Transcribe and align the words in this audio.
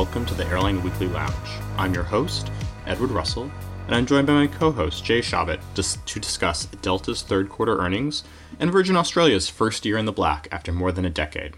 welcome 0.00 0.24
to 0.24 0.32
the 0.32 0.46
Airline 0.46 0.82
Weekly 0.82 1.08
Lounge. 1.08 1.34
I'm 1.76 1.92
your 1.92 2.04
host, 2.04 2.50
Edward 2.86 3.10
Russell, 3.10 3.50
and 3.84 3.94
I'm 3.94 4.06
joined 4.06 4.26
by 4.26 4.32
my 4.32 4.46
co 4.46 4.72
host, 4.72 5.04
Jay 5.04 5.20
Shabat, 5.20 5.60
to 6.06 6.20
discuss 6.20 6.64
Delta's 6.80 7.20
third 7.20 7.50
quarter 7.50 7.78
earnings 7.78 8.24
and 8.58 8.72
Virgin 8.72 8.96
Australia's 8.96 9.50
first 9.50 9.84
year 9.84 9.98
in 9.98 10.06
the 10.06 10.10
black 10.10 10.48
after 10.50 10.72
more 10.72 10.90
than 10.90 11.04
a 11.04 11.10
decade. 11.10 11.52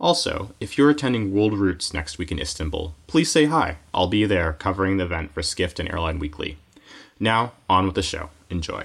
Also, 0.00 0.52
if 0.58 0.76
you're 0.76 0.90
attending 0.90 1.32
World 1.32 1.54
Routes 1.54 1.94
next 1.94 2.18
week 2.18 2.32
in 2.32 2.40
Istanbul, 2.40 2.96
please 3.06 3.30
say 3.30 3.44
hi. 3.44 3.76
I'll 3.94 4.08
be 4.08 4.24
there 4.24 4.54
covering 4.54 4.96
the 4.96 5.04
event 5.04 5.32
for 5.32 5.40
Skift 5.40 5.78
and 5.78 5.88
Airline 5.88 6.18
Weekly. 6.18 6.58
Now, 7.20 7.52
on 7.68 7.86
with 7.86 7.94
the 7.94 8.02
show. 8.02 8.30
Enjoy. 8.50 8.84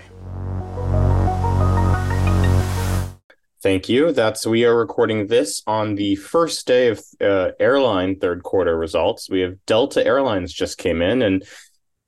Thank 3.66 3.90
you. 3.90 4.12
That's 4.12 4.46
we 4.46 4.64
are 4.64 4.78
recording 4.78 5.26
this 5.26 5.64
on 5.66 5.96
the 5.96 6.18
first 6.18 6.68
day 6.68 6.90
of 6.90 7.02
uh, 7.20 7.50
airline 7.60 8.20
third 8.20 8.44
quarter 8.44 8.78
results. 8.78 9.28
We 9.28 9.40
have 9.40 9.56
Delta 9.66 10.06
Airlines 10.06 10.54
just 10.54 10.78
came 10.78 11.02
in 11.02 11.24
and 11.24 11.44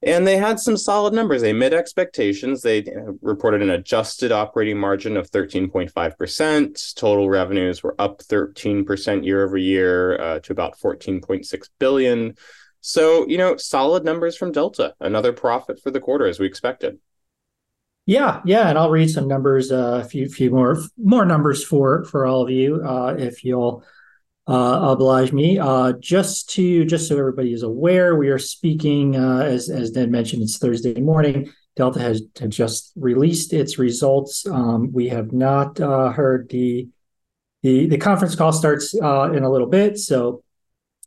and 0.04 0.28
they 0.28 0.38
had 0.38 0.60
some 0.60 0.78
solid 0.78 1.16
numbers. 1.16 1.42
They 1.42 1.54
met 1.54 1.74
expectations. 1.74 2.62
They 2.62 2.82
uh, 2.82 3.14
reported 3.24 3.64
an 3.64 3.72
adjusted 3.72 4.32
operating 4.32 4.78
margin 4.78 5.18
of 5.18 5.32
13.5%. 5.32 6.96
Total 6.96 7.28
revenues 7.28 7.82
were 7.82 7.96
up 7.98 8.20
13% 8.20 9.26
year 9.26 9.44
over 9.44 9.58
year 9.58 10.22
uh, 10.22 10.40
to 10.42 10.52
about 10.52 10.78
14.6 10.78 11.70
billion. 11.80 12.36
So, 12.82 13.28
you 13.28 13.40
know, 13.40 13.58
solid 13.58 14.06
numbers 14.06 14.38
from 14.38 14.52
Delta. 14.52 14.94
Another 15.00 15.34
profit 15.34 15.82
for 15.82 15.90
the 15.90 16.00
quarter 16.00 16.28
as 16.28 16.40
we 16.40 16.46
expected. 16.46 17.00
Yeah, 18.08 18.40
yeah, 18.46 18.70
and 18.70 18.78
I'll 18.78 18.90
read 18.90 19.10
some 19.10 19.28
numbers, 19.28 19.70
uh, 19.70 20.02
a 20.02 20.04
few 20.06 20.30
few 20.30 20.50
more 20.50 20.82
more 20.98 21.26
numbers 21.26 21.62
for 21.66 22.06
for 22.06 22.26
all 22.26 22.42
of 22.42 22.50
you, 22.50 22.82
uh, 22.82 23.16
if 23.20 23.44
you'll 23.44 23.84
uh, 24.48 24.80
oblige 24.82 25.34
me. 25.34 25.60
Uh, 25.60 25.92
just 26.00 26.50
to 26.52 26.86
just 26.86 27.10
so 27.10 27.18
everybody 27.18 27.52
is 27.52 27.64
aware, 27.64 28.16
we 28.16 28.30
are 28.30 28.40
speaking 28.40 29.18
uh, 29.18 29.40
as 29.40 29.70
as 29.70 29.92
Ned 29.92 30.10
mentioned. 30.10 30.42
It's 30.42 30.58
Thursday 30.58 31.02
morning. 31.02 31.52
Delta 31.76 32.00
has, 32.00 32.22
has 32.40 32.50
just 32.56 32.94
released 32.96 33.52
its 33.52 33.78
results. 33.78 34.48
Um, 34.48 34.90
we 34.94 35.10
have 35.10 35.34
not 35.34 35.78
heard 35.78 36.48
the 36.50 36.88
the 37.62 37.88
the 37.88 37.98
conference 37.98 38.36
call 38.36 38.54
starts 38.54 38.94
in 38.94 39.04
a 39.04 39.52
little 39.52 39.68
bit, 39.68 39.98
so 39.98 40.44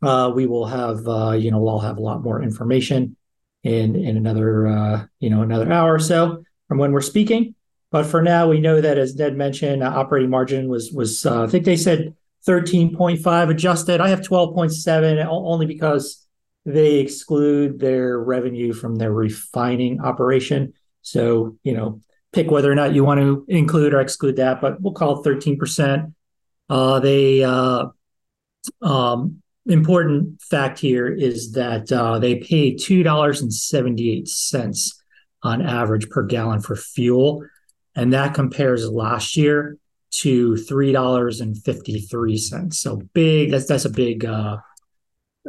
we 0.02 0.46
will 0.46 0.66
have 0.66 0.98
you 1.40 1.50
know 1.50 1.60
we'll 1.60 1.78
have 1.78 1.96
a 1.96 2.02
lot 2.02 2.22
more 2.22 2.42
information 2.42 3.16
in 3.62 3.96
in 3.96 4.18
another 4.18 5.08
you 5.18 5.30
know 5.30 5.40
another 5.40 5.72
hour 5.72 5.94
or 5.94 5.98
so 5.98 6.44
from 6.70 6.78
when 6.78 6.92
we're 6.92 7.00
speaking. 7.00 7.56
But 7.90 8.06
for 8.06 8.22
now, 8.22 8.48
we 8.48 8.60
know 8.60 8.80
that 8.80 8.96
as 8.96 9.16
Ned 9.16 9.36
mentioned, 9.36 9.82
operating 9.82 10.30
margin 10.30 10.68
was 10.68 10.92
was 10.92 11.26
I 11.26 11.48
think 11.48 11.64
they 11.64 11.76
said 11.76 12.14
13.5 12.46 13.50
adjusted. 13.50 14.00
I 14.00 14.10
have 14.10 14.20
12.7 14.20 15.26
only 15.28 15.66
because 15.66 16.24
they 16.64 17.00
exclude 17.00 17.80
their 17.80 18.20
revenue 18.20 18.72
from 18.72 18.94
their 18.94 19.12
refining 19.12 20.00
operation. 20.00 20.74
So, 21.02 21.58
you 21.64 21.72
know, 21.72 22.00
pick 22.32 22.52
whether 22.52 22.70
or 22.70 22.76
not 22.76 22.94
you 22.94 23.02
want 23.02 23.18
to 23.18 23.44
include 23.48 23.92
or 23.92 24.00
exclude 24.00 24.36
that, 24.36 24.60
but 24.60 24.80
we'll 24.80 24.92
call 24.92 25.20
it 25.20 25.26
13%. 25.26 26.14
Uh, 26.68 27.00
they, 27.00 27.42
uh, 27.42 27.86
um, 28.80 29.42
important 29.66 30.40
fact 30.40 30.78
here 30.78 31.08
is 31.08 31.50
that 31.52 31.90
uh, 31.90 32.20
they 32.20 32.36
pay 32.36 32.74
$2.78 32.74 34.99
on 35.42 35.62
average 35.62 36.08
per 36.10 36.24
gallon 36.24 36.60
for 36.60 36.76
fuel. 36.76 37.44
And 37.94 38.12
that 38.12 38.34
compares 38.34 38.88
last 38.88 39.36
year 39.36 39.76
to 40.12 40.56
three 40.56 40.92
dollars 40.92 41.40
and 41.40 41.56
fifty 41.62 42.00
three 42.00 42.36
cents. 42.36 42.78
So 42.80 43.02
big. 43.14 43.50
That's 43.50 43.66
that's 43.66 43.84
a 43.84 43.90
big, 43.90 44.24
uh, 44.24 44.58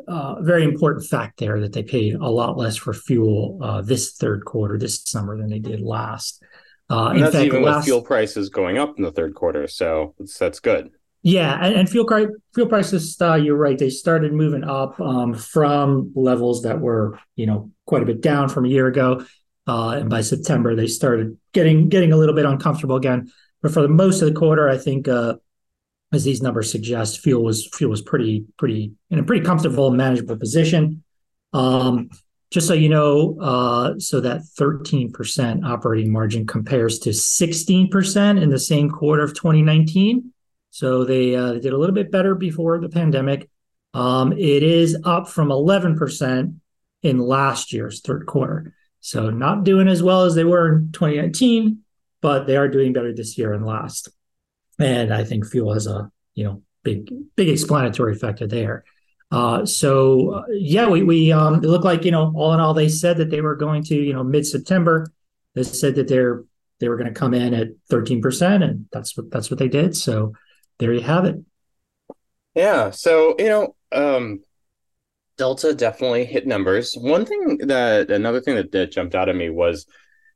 uh, 0.07 0.41
very 0.41 0.63
important 0.63 1.05
fact 1.05 1.39
there 1.39 1.59
that 1.59 1.73
they 1.73 1.83
paid 1.83 2.15
a 2.15 2.29
lot 2.29 2.57
less 2.57 2.77
for 2.77 2.93
fuel 2.93 3.59
uh, 3.61 3.81
this 3.81 4.13
third 4.13 4.45
quarter 4.45 4.77
this 4.77 5.01
summer 5.03 5.37
than 5.37 5.49
they 5.49 5.59
did 5.59 5.81
last. 5.81 6.43
Uh, 6.89 7.09
and 7.09 7.23
that's 7.23 7.33
fact, 7.33 7.45
even 7.45 7.63
last, 7.63 7.77
with 7.77 7.85
fuel 7.85 8.01
prices 8.01 8.49
going 8.49 8.77
up 8.77 8.97
in 8.97 9.03
the 9.03 9.11
third 9.11 9.33
quarter, 9.33 9.67
so 9.67 10.13
that's 10.39 10.59
good. 10.59 10.91
Yeah, 11.23 11.57
and, 11.61 11.75
and 11.75 11.89
fuel 11.89 12.07
fuel 12.53 12.67
prices, 12.67 13.15
uh, 13.21 13.35
you're 13.35 13.55
right. 13.55 13.77
They 13.77 13.89
started 13.89 14.33
moving 14.33 14.63
up 14.63 14.99
um, 14.99 15.33
from 15.33 16.11
levels 16.15 16.63
that 16.63 16.81
were, 16.81 17.19
you 17.35 17.45
know, 17.45 17.71
quite 17.85 18.03
a 18.03 18.05
bit 18.05 18.21
down 18.21 18.49
from 18.49 18.65
a 18.65 18.69
year 18.69 18.87
ago, 18.87 19.23
uh, 19.67 19.89
and 19.99 20.09
by 20.09 20.21
September 20.21 20.75
they 20.75 20.87
started 20.87 21.37
getting 21.53 21.89
getting 21.89 22.11
a 22.11 22.17
little 22.17 22.35
bit 22.35 22.45
uncomfortable 22.45 22.95
again. 22.95 23.31
But 23.61 23.73
for 23.73 23.81
the 23.81 23.87
most 23.87 24.21
of 24.21 24.27
the 24.27 24.39
quarter, 24.39 24.67
I 24.67 24.77
think, 24.77 25.07
uh, 25.07 25.35
as 26.11 26.23
these 26.23 26.41
numbers 26.41 26.71
suggest, 26.71 27.19
fuel 27.19 27.43
was 27.43 27.67
fuel 27.67 27.91
was 27.91 28.01
pretty 28.01 28.45
pretty 28.57 28.93
in 29.09 29.19
a 29.19 29.23
pretty 29.23 29.45
comfortable, 29.45 29.91
manageable 29.91 30.37
position. 30.37 31.03
Um, 31.53 32.09
just 32.51 32.67
so 32.67 32.73
you 32.73 32.89
know, 32.89 33.37
uh, 33.39 33.97
so 33.97 34.19
that 34.19 34.41
13% 34.41 35.65
operating 35.65 36.11
margin 36.11 36.45
compares 36.45 36.99
to 36.99 37.11
16% 37.11 38.41
in 38.41 38.49
the 38.49 38.59
same 38.59 38.89
quarter 38.89 39.23
of 39.23 39.33
2019. 39.33 40.33
So 40.69 41.05
they, 41.05 41.33
uh, 41.33 41.53
they 41.53 41.59
did 41.61 41.71
a 41.73 41.77
little 41.77 41.95
bit 41.95 42.11
better 42.11 42.35
before 42.35 42.79
the 42.79 42.89
pandemic. 42.89 43.49
Um, 43.93 44.33
it 44.33 44.63
is 44.63 44.97
up 45.05 45.29
from 45.29 45.47
11% 45.47 46.55
in 47.03 47.19
last 47.19 47.71
year's 47.71 48.01
third 48.01 48.25
quarter. 48.25 48.73
So 49.01 49.31
not 49.31 49.63
doing 49.63 49.87
as 49.87 50.01
well 50.01 50.23
as 50.23 50.35
they 50.35 50.43
were 50.43 50.77
in 50.77 50.91
2019, 50.91 51.79
but 52.21 52.45
they 52.45 52.55
are 52.55 52.67
doing 52.67 52.93
better 52.93 53.13
this 53.13 53.37
year 53.37 53.51
and 53.51 53.65
last. 53.65 54.09
And 54.79 55.13
I 55.13 55.23
think 55.23 55.45
fuel 55.45 55.73
has 55.73 55.87
a 55.87 56.11
you 56.35 56.45
know 56.45 56.61
big 56.83 57.11
big 57.35 57.49
explanatory 57.49 58.15
factor 58.15 58.47
there. 58.47 58.83
Uh, 59.31 59.65
so 59.65 60.31
uh, 60.35 60.43
yeah, 60.51 60.87
we 60.87 61.03
we 61.03 61.31
um, 61.31 61.55
it 61.55 61.67
looked 61.67 61.85
like 61.85 62.05
you 62.05 62.11
know 62.11 62.31
all 62.35 62.53
in 62.53 62.59
all 62.59 62.73
they 62.73 62.89
said 62.89 63.17
that 63.17 63.31
they 63.31 63.41
were 63.41 63.55
going 63.55 63.83
to 63.85 63.95
you 63.95 64.13
know 64.13 64.23
mid 64.23 64.45
September. 64.45 65.07
They 65.55 65.63
said 65.63 65.95
that 65.95 66.07
they're 66.07 66.43
they 66.79 66.87
were 66.87 66.97
going 66.97 67.11
to 67.11 67.19
come 67.19 67.33
in 67.33 67.53
at 67.53 67.69
thirteen 67.89 68.21
percent, 68.21 68.63
and 68.63 68.85
that's 68.91 69.17
what 69.17 69.31
that's 69.31 69.49
what 69.49 69.59
they 69.59 69.67
did. 69.67 69.95
So 69.95 70.33
there 70.77 70.93
you 70.93 71.01
have 71.01 71.25
it. 71.25 71.37
Yeah. 72.55 72.91
So 72.91 73.35
you 73.39 73.49
know. 73.49 73.75
Um... 73.91 74.41
Delta 75.37 75.73
definitely 75.73 76.25
hit 76.25 76.45
numbers. 76.45 76.93
One 76.93 77.25
thing 77.25 77.57
that 77.63 78.11
another 78.11 78.41
thing 78.41 78.55
that, 78.55 78.71
that 78.71 78.91
jumped 78.91 79.15
out 79.15 79.29
at 79.29 79.35
me 79.35 79.49
was 79.49 79.85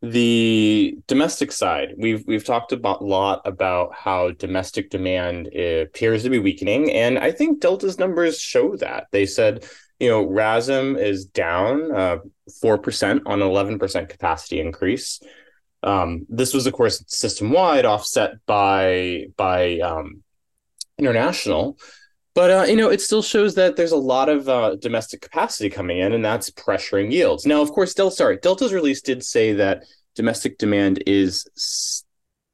the 0.01 0.97
domestic 1.07 1.51
side. 1.51 1.93
We've 1.97 2.23
we've 2.27 2.43
talked 2.43 2.71
about 2.71 3.01
a 3.01 3.05
lot 3.05 3.41
about 3.45 3.93
how 3.95 4.31
domestic 4.31 4.89
demand 4.89 5.47
appears 5.47 6.23
to 6.23 6.29
be 6.29 6.39
weakening 6.39 6.91
and 6.91 7.17
i 7.17 7.31
think 7.31 7.59
delta's 7.59 7.97
numbers 7.97 8.39
show 8.39 8.75
that. 8.77 9.07
They 9.11 9.25
said 9.25 9.65
you 9.99 10.09
know 10.09 10.25
rasm 10.25 10.99
is 10.99 11.25
down 11.25 11.91
uh, 11.95 12.17
4% 12.63 13.21
on 13.25 13.39
11% 13.39 14.09
capacity 14.09 14.59
increase. 14.59 15.21
Um, 15.83 16.25
this 16.29 16.53
was 16.53 16.67
of 16.67 16.73
course 16.73 17.03
system 17.07 17.51
wide 17.51 17.85
offset 17.85 18.45
by 18.45 19.27
by 19.37 19.79
um, 19.79 20.23
international 20.97 21.77
but 22.35 22.51
uh, 22.51 22.65
you 22.67 22.75
know, 22.75 22.89
it 22.89 23.01
still 23.01 23.21
shows 23.21 23.55
that 23.55 23.77
there's 23.77 23.93
a 23.93 23.97
lot 23.97 24.27
of 24.27 24.47
uh, 24.47 24.75
domestic 24.75 25.21
capacity 25.21 25.69
coming 25.69 25.99
in, 25.99 26.11
and 26.11 26.23
that's 26.23 26.51
pressuring 26.51 27.11
yields. 27.11 27.45
Now, 27.45 27.61
of 27.61 27.71
course, 27.71 27.93
Delta, 27.93 28.15
sorry, 28.15 28.37
Delta's 28.37 28.73
release 28.73 29.01
did 29.01 29.23
say 29.23 29.53
that 29.53 29.85
domestic 30.15 30.57
demand 30.57 31.01
is 31.07 31.47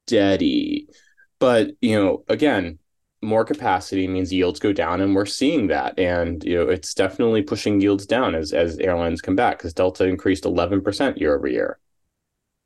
steady, 0.06 0.86
but 1.40 1.72
you 1.80 2.00
know, 2.00 2.24
again, 2.28 2.78
more 3.22 3.44
capacity 3.44 4.06
means 4.06 4.32
yields 4.32 4.60
go 4.60 4.72
down, 4.72 5.00
and 5.00 5.16
we're 5.16 5.26
seeing 5.26 5.66
that, 5.66 5.98
and 5.98 6.44
you 6.44 6.56
know, 6.56 6.70
it's 6.70 6.94
definitely 6.94 7.42
pushing 7.42 7.80
yields 7.80 8.06
down 8.06 8.36
as 8.36 8.52
as 8.52 8.78
airlines 8.78 9.20
come 9.20 9.36
back 9.36 9.58
because 9.58 9.74
Delta 9.74 10.04
increased 10.04 10.44
11% 10.44 11.18
year 11.18 11.36
over 11.36 11.48
year. 11.48 11.78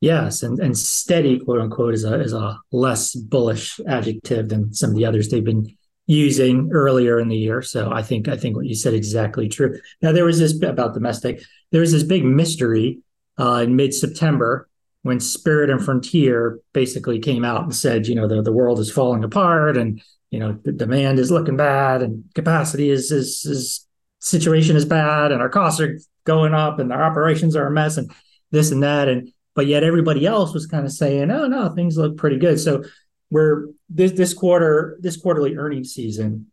Yes, 0.00 0.42
and, 0.42 0.58
and 0.60 0.76
steady, 0.76 1.38
quote 1.40 1.60
unquote, 1.60 1.94
is 1.94 2.04
a 2.04 2.20
is 2.20 2.34
a 2.34 2.58
less 2.72 3.14
bullish 3.14 3.80
adjective 3.88 4.50
than 4.50 4.74
some 4.74 4.90
of 4.90 4.96
the 4.96 5.06
others 5.06 5.30
they've 5.30 5.42
been 5.42 5.75
using 6.06 6.70
earlier 6.72 7.18
in 7.18 7.28
the 7.28 7.36
year. 7.36 7.62
So 7.62 7.90
I 7.92 8.02
think 8.02 8.28
I 8.28 8.36
think 8.36 8.56
what 8.56 8.66
you 8.66 8.74
said 8.74 8.94
exactly 8.94 9.48
true. 9.48 9.78
Now 10.02 10.12
there 10.12 10.24
was 10.24 10.38
this 10.38 10.60
about 10.62 10.94
domestic. 10.94 11.42
There 11.72 11.80
was 11.80 11.92
this 11.92 12.04
big 12.04 12.24
mystery 12.24 13.00
uh, 13.38 13.62
in 13.64 13.76
mid 13.76 13.92
September 13.92 14.68
when 15.02 15.20
Spirit 15.20 15.70
and 15.70 15.84
Frontier 15.84 16.60
basically 16.72 17.18
came 17.18 17.44
out 17.44 17.62
and 17.62 17.74
said, 17.74 18.06
you 18.06 18.14
know, 18.14 18.28
the 18.28 18.42
the 18.42 18.52
world 18.52 18.78
is 18.78 18.90
falling 18.90 19.24
apart 19.24 19.76
and 19.76 20.00
you 20.30 20.38
know 20.38 20.58
the 20.64 20.72
demand 20.72 21.18
is 21.18 21.30
looking 21.30 21.56
bad 21.56 22.02
and 22.02 22.24
capacity 22.34 22.90
is 22.90 23.10
is 23.10 23.44
is 23.44 23.86
situation 24.20 24.76
is 24.76 24.84
bad 24.84 25.30
and 25.32 25.40
our 25.40 25.48
costs 25.48 25.80
are 25.80 25.98
going 26.24 26.54
up 26.54 26.78
and 26.78 26.92
our 26.92 27.04
operations 27.04 27.54
are 27.54 27.66
a 27.66 27.70
mess 27.70 27.96
and 27.96 28.10
this 28.50 28.72
and 28.72 28.82
that 28.82 29.08
and 29.08 29.32
but 29.54 29.66
yet 29.66 29.82
everybody 29.82 30.26
else 30.26 30.52
was 30.52 30.66
kind 30.66 30.84
of 30.84 30.92
saying, 30.92 31.30
oh 31.30 31.46
no, 31.48 31.70
things 31.70 31.96
look 31.96 32.18
pretty 32.18 32.36
good. 32.36 32.60
So 32.60 32.84
we're 33.30 33.68
this 33.88 34.12
this 34.12 34.34
quarter 34.34 34.98
this 35.00 35.16
quarterly 35.16 35.56
earnings 35.56 35.92
season 35.92 36.46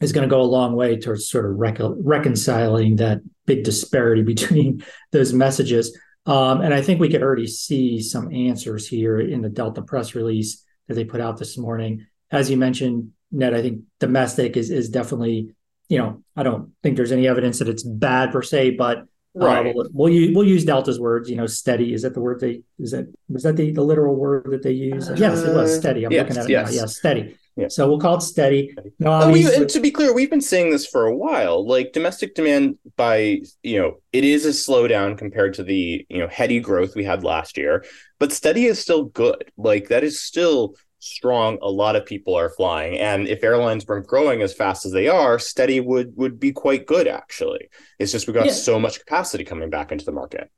is 0.00 0.12
going 0.12 0.28
to 0.28 0.30
go 0.30 0.40
a 0.40 0.44
long 0.44 0.76
way 0.76 0.98
towards 0.98 1.28
sort 1.28 1.46
of 1.46 1.56
rec- 1.56 1.78
reconciling 1.80 2.96
that 2.96 3.20
big 3.46 3.64
disparity 3.64 4.22
between 4.34 4.84
those 5.12 5.32
messages. 5.32 5.98
Um, 6.26 6.60
and 6.60 6.74
I 6.74 6.82
think 6.82 7.00
we 7.00 7.08
could 7.08 7.22
already 7.22 7.46
see 7.46 8.02
some 8.02 8.34
answers 8.34 8.86
here 8.86 9.18
in 9.18 9.40
the 9.40 9.48
Delta 9.48 9.80
press 9.80 10.14
release 10.14 10.62
that 10.88 10.94
they 10.94 11.04
put 11.04 11.20
out 11.20 11.38
this 11.38 11.56
morning. 11.56 12.06
As 12.30 12.50
you 12.50 12.56
mentioned, 12.56 13.12
Ned, 13.30 13.54
I 13.54 13.62
think 13.62 13.82
domestic 14.00 14.56
is 14.56 14.70
is 14.70 14.88
definitely 14.88 15.54
you 15.88 15.98
know, 15.98 16.22
I 16.34 16.42
don't 16.42 16.72
think 16.82 16.96
there's 16.96 17.12
any 17.12 17.28
evidence 17.28 17.60
that 17.60 17.68
it's 17.68 17.82
bad 17.82 18.32
per 18.32 18.42
se, 18.42 18.72
but 18.72 19.04
right. 19.44 19.66
Uh, 19.66 19.72
we'll, 19.74 19.88
we'll, 19.92 20.12
use 20.12 20.34
we'll 20.34 20.46
use 20.46 20.64
Delta's 20.64 20.98
words. 20.98 21.28
You 21.28 21.36
know, 21.36 21.46
steady 21.46 21.92
is 21.92 22.02
that 22.02 22.14
the 22.14 22.20
word 22.20 22.40
they 22.40 22.62
is 22.78 22.92
that 22.92 23.12
was 23.28 23.42
that 23.42 23.56
the, 23.56 23.70
the 23.72 23.82
literal 23.82 24.16
word 24.16 24.48
that 24.50 24.62
they 24.62 24.72
use? 24.72 25.08
Uh, 25.08 25.16
yes, 25.16 25.42
it 25.42 25.54
was 25.54 25.74
steady. 25.76 26.04
I'm 26.04 26.12
yes, 26.12 26.22
looking 26.22 26.38
at 26.38 26.44
it 26.44 26.50
yes. 26.50 26.70
now. 26.70 26.80
Yeah, 26.80 26.86
steady. 26.86 27.36
Yeah. 27.56 27.68
So 27.68 27.88
we'll 27.88 27.98
call 27.98 28.18
it 28.18 28.20
steady. 28.22 28.74
No, 28.98 29.12
oh, 29.12 29.32
we, 29.32 29.44
to 29.44 29.80
be 29.80 29.90
clear, 29.90 30.12
we've 30.12 30.28
been 30.28 30.42
saying 30.42 30.70
this 30.70 30.86
for 30.86 31.06
a 31.06 31.16
while. 31.16 31.66
Like 31.66 31.94
domestic 31.94 32.34
demand, 32.34 32.76
by 32.96 33.40
you 33.62 33.80
know, 33.80 34.00
it 34.12 34.24
is 34.24 34.44
a 34.44 34.50
slowdown 34.50 35.16
compared 35.16 35.54
to 35.54 35.62
the 35.62 36.04
you 36.08 36.18
know 36.18 36.28
heady 36.28 36.60
growth 36.60 36.94
we 36.94 37.04
had 37.04 37.24
last 37.24 37.56
year, 37.56 37.84
but 38.18 38.32
steady 38.32 38.66
is 38.66 38.78
still 38.78 39.04
good. 39.04 39.50
Like 39.56 39.88
that 39.88 40.04
is 40.04 40.20
still 40.20 40.76
strong 41.06 41.58
a 41.62 41.70
lot 41.70 41.96
of 41.96 42.04
people 42.04 42.34
are 42.34 42.50
flying. 42.50 42.98
And 42.98 43.28
if 43.28 43.42
airlines 43.42 43.86
weren't 43.86 44.06
growing 44.06 44.42
as 44.42 44.54
fast 44.54 44.86
as 44.86 44.92
they 44.92 45.08
are 45.08 45.38
steady 45.38 45.80
would 45.80 46.16
would 46.16 46.38
be 46.38 46.52
quite 46.52 46.86
good 46.86 47.08
actually. 47.08 47.68
It's 47.98 48.12
just 48.12 48.26
we 48.26 48.32
got 48.32 48.46
yeah. 48.46 48.52
so 48.52 48.78
much 48.78 48.98
capacity 48.98 49.44
coming 49.44 49.70
back 49.70 49.92
into 49.92 50.04
the 50.04 50.12
market. 50.12 50.50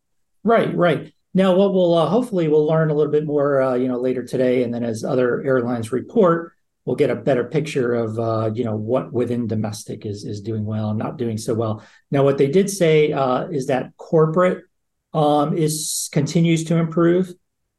Right 0.45 0.75
right. 0.75 1.13
Now 1.35 1.55
what 1.55 1.73
we'll 1.73 1.95
uh, 1.95 2.07
hopefully 2.07 2.49
we'll 2.49 2.67
learn 2.67 2.91
a 2.91 2.95
little 2.95 3.13
bit 3.13 3.27
more 3.27 3.63
uh, 3.63 3.75
you 3.75 3.89
know 3.89 4.01
later 4.01 4.25
today 4.25 4.63
and 4.63 4.73
then 4.73 4.85
as 4.85 5.05
other 5.05 5.43
airlines 5.43 5.93
report 5.93 6.53
we'll 6.89 6.97
get 6.97 7.11
a 7.11 7.15
better 7.15 7.45
picture 7.45 7.95
of 7.95 8.19
uh, 8.19 8.51
you 8.55 8.65
know 8.65 8.75
what 8.75 9.13
within 9.13 9.47
domestic 9.47 10.07
is 10.07 10.25
is 10.25 10.41
doing 10.41 10.65
well 10.65 10.91
and 10.91 10.99
not 10.99 11.19
doing 11.19 11.37
so 11.37 11.53
well. 11.53 11.85
Now 12.11 12.25
what 12.25 12.39
they 12.39 12.49
did 12.49 12.71
say 12.71 13.13
uh, 13.13 13.47
is 13.49 13.67
that 13.67 13.95
corporate 13.99 14.65
um, 15.13 15.57
is 15.57 16.09
continues 16.13 16.65
to 16.65 16.77
improve 16.77 17.35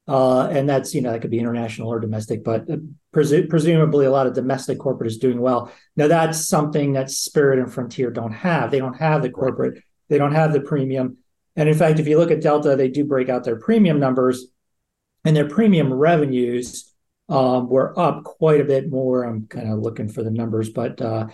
uh, 0.10 0.48
and 0.48 0.68
that's, 0.68 0.96
you 0.96 1.02
know, 1.02 1.12
that 1.12 1.22
could 1.22 1.30
be 1.30 1.38
international 1.38 1.88
or 1.88 2.00
domestic, 2.00 2.44
but 2.44 2.68
uh, 2.68 2.78
presu- 3.14 3.48
presumably 3.48 4.08
a 4.08 4.12
lot 4.12 4.26
of 4.26 4.34
domestic 4.34 4.80
corporate 4.80 5.12
is 5.12 5.20
doing 5.20 5.40
well. 5.40 5.72
Now, 5.96 6.08
that's 6.08 6.48
something 6.48 6.94
that 6.94 7.12
Spirit 7.12 7.60
and 7.60 7.72
Frontier 7.72 8.10
don't 8.10 8.32
have. 8.32 8.72
They 8.72 8.80
don't 8.80 8.98
have 8.98 9.22
the 9.22 9.30
corporate, 9.30 9.84
they 10.10 10.18
don't 10.18 10.34
have 10.34 10.52
the 10.52 10.62
premium. 10.62 11.18
And 11.56 11.70
in 11.70 11.76
fact, 11.76 12.00
if 12.00 12.08
you 12.08 12.18
look 12.18 12.32
at 12.32 12.42
Delta, 12.42 12.76
they 12.76 12.88
do 12.88 13.06
break 13.06 13.30
out 13.30 13.44
their 13.44 13.60
premium 13.60 14.00
numbers, 14.00 14.48
and 15.26 15.36
their 15.36 15.48
premium 15.48 15.94
revenues 15.94 16.92
um, 17.28 17.70
were 17.70 17.98
up 18.00 18.24
quite 18.24 18.62
a 18.62 18.66
bit 18.66 18.90
more. 18.90 19.24
I'm 19.24 19.46
kind 19.46 19.72
of 19.72 19.78
looking 19.78 20.10
for 20.10 20.24
the 20.24 20.32
numbers, 20.32 20.72
but 20.72 21.00
uh, 21.00 21.28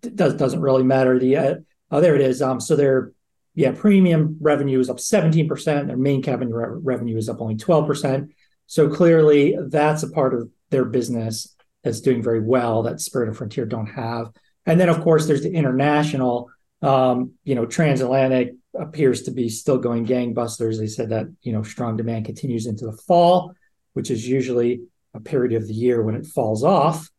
does, 0.00 0.34
doesn't 0.34 0.60
really 0.60 0.82
matter. 0.82 1.16
The 1.16 1.36
uh, 1.36 1.54
oh, 1.92 2.00
there 2.00 2.16
it 2.16 2.22
is. 2.22 2.42
Um, 2.42 2.58
so 2.58 2.74
their 2.74 3.12
yeah, 3.54 3.72
premium 3.72 4.36
revenue 4.40 4.78
is 4.78 4.90
up 4.90 4.98
17%. 4.98 5.86
Their 5.86 5.96
main 5.96 6.22
cabin 6.22 6.52
re- 6.52 6.80
revenue 6.82 7.16
is 7.16 7.28
up 7.28 7.40
only 7.40 7.56
12%. 7.56 8.28
So 8.66 8.88
clearly, 8.88 9.56
that's 9.68 10.02
a 10.02 10.10
part 10.10 10.34
of 10.34 10.48
their 10.70 10.84
business 10.84 11.56
that's 11.82 12.00
doing 12.00 12.22
very 12.22 12.40
well 12.40 12.84
that 12.84 13.00
Spirit 13.00 13.28
and 13.28 13.36
Frontier 13.36 13.66
don't 13.66 13.86
have. 13.86 14.30
And 14.66 14.78
then, 14.78 14.88
of 14.88 15.00
course, 15.00 15.26
there's 15.26 15.42
the 15.42 15.52
international. 15.52 16.50
Um, 16.82 17.32
you 17.44 17.54
know, 17.54 17.66
transatlantic 17.66 18.54
appears 18.78 19.22
to 19.22 19.30
be 19.30 19.48
still 19.48 19.78
going 19.78 20.06
gangbusters. 20.06 20.78
They 20.78 20.86
said 20.86 21.10
that 21.10 21.26
you 21.42 21.52
know 21.52 21.62
strong 21.62 21.96
demand 21.96 22.26
continues 22.26 22.66
into 22.66 22.86
the 22.86 22.92
fall, 22.92 23.52
which 23.92 24.10
is 24.10 24.26
usually 24.26 24.82
a 25.12 25.20
period 25.20 25.60
of 25.60 25.66
the 25.66 25.74
year 25.74 26.02
when 26.02 26.14
it 26.14 26.26
falls 26.26 26.64
off. 26.64 27.10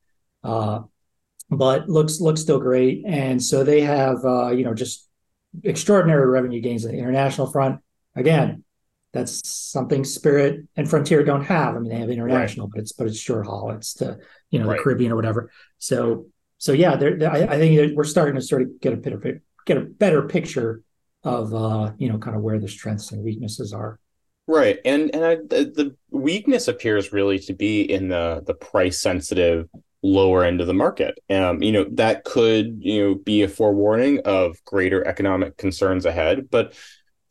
Uh, 0.44 0.82
but 1.50 1.90
looks 1.90 2.20
looks 2.22 2.42
still 2.42 2.60
great, 2.60 3.04
and 3.06 3.44
so 3.44 3.64
they 3.64 3.82
have 3.82 4.24
uh, 4.24 4.50
you 4.52 4.64
know 4.64 4.74
just 4.74 5.08
extraordinary 5.64 6.28
revenue 6.28 6.62
gains 6.62 6.86
on 6.86 6.92
the 6.92 6.98
international 6.98 7.52
front. 7.52 7.82
Again, 8.16 8.64
that's 9.14 9.48
something 9.48 10.04
Spirit 10.04 10.62
and 10.76 10.90
Frontier 10.90 11.24
don't 11.24 11.44
have. 11.44 11.76
I 11.76 11.80
mean, 11.80 11.92
they 11.92 12.00
have 12.00 12.10
international, 12.10 12.68
right. 12.68 12.74
but 12.76 12.82
it's 12.82 12.92
but 12.94 13.08
it's 13.08 13.20
short 13.20 13.46
haul. 13.46 13.72
It's 13.72 13.94
the 13.94 14.20
you 14.50 14.60
know 14.60 14.68
right. 14.68 14.78
the 14.78 14.84
Caribbean 14.84 15.12
or 15.12 15.16
whatever. 15.16 15.52
So 15.80 16.28
so 16.58 16.74
yeah, 16.74 16.96
they're, 16.96 17.18
they're, 17.18 17.32
I, 17.32 17.40
I, 17.40 17.58
think 17.58 17.98
we're 17.98 18.04
starting 18.04 18.36
to 18.36 18.42
sort 18.42 18.62
of 18.62 18.80
get 18.80 18.94
a 18.94 18.98
bit 18.98 19.14
of 19.14 19.26
get 19.66 19.78
a 19.78 19.82
better 19.82 20.22
picture 20.28 20.84
of 21.24 21.54
uh, 21.54 21.92
you 21.98 22.10
know 22.10 22.18
kind 22.18 22.36
of 22.36 22.42
where 22.42 22.60
the 22.60 22.68
strengths 22.68 23.12
and 23.12 23.24
weaknesses 23.24 23.74
are. 23.74 24.00
Right, 24.48 24.80
and 24.86 25.14
and 25.14 25.26
I, 25.26 25.36
the, 25.36 25.72
the 25.76 25.96
weakness 26.10 26.68
appears 26.68 27.12
really 27.12 27.40
to 27.40 27.54
be 27.54 27.82
in 27.82 28.08
the 28.08 28.44
the 28.46 28.54
price 28.54 29.02
sensitive 29.02 29.70
lower 30.04 30.44
end 30.44 30.62
of 30.62 30.68
the 30.68 30.74
market. 30.74 31.18
Um, 31.30 31.62
you 31.62 31.72
know, 31.72 31.86
that 31.94 32.24
could, 32.24 32.80
you 32.80 33.02
know, 33.02 33.16
be 33.16 33.44
a 33.44 33.48
forewarning 33.48 34.22
of 34.26 34.64
greater 34.66 35.06
economic 35.06 35.58
concerns 35.58 36.06
ahead. 36.06 36.50
But 36.50 36.74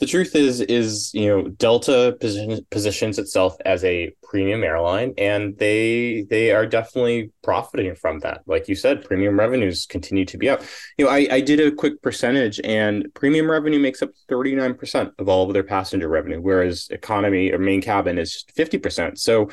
the 0.00 0.06
truth 0.06 0.34
is, 0.34 0.62
is, 0.62 1.12
you 1.12 1.28
know, 1.28 1.48
Delta 1.48 2.16
position, 2.20 2.66
positions 2.70 3.18
itself 3.18 3.56
as 3.66 3.84
a 3.84 4.10
premium 4.22 4.64
airline 4.64 5.12
and 5.18 5.58
they 5.58 6.24
they 6.30 6.52
are 6.52 6.64
definitely 6.64 7.32
profiting 7.42 7.94
from 7.94 8.20
that. 8.20 8.40
Like 8.46 8.66
you 8.66 8.74
said, 8.74 9.04
premium 9.04 9.38
revenues 9.38 9.84
continue 9.84 10.24
to 10.24 10.38
be 10.38 10.48
up. 10.48 10.62
You 10.96 11.04
know, 11.04 11.10
I, 11.10 11.28
I 11.30 11.40
did 11.42 11.60
a 11.60 11.70
quick 11.70 12.00
percentage 12.00 12.58
and 12.64 13.12
premium 13.12 13.50
revenue 13.50 13.78
makes 13.78 14.00
up 14.00 14.10
39% 14.30 15.12
of 15.18 15.28
all 15.28 15.46
of 15.46 15.52
their 15.52 15.64
passenger 15.64 16.08
revenue, 16.08 16.40
whereas 16.40 16.88
economy 16.90 17.52
or 17.52 17.58
main 17.58 17.82
cabin 17.82 18.16
is 18.16 18.46
50%. 18.56 19.18
So 19.18 19.50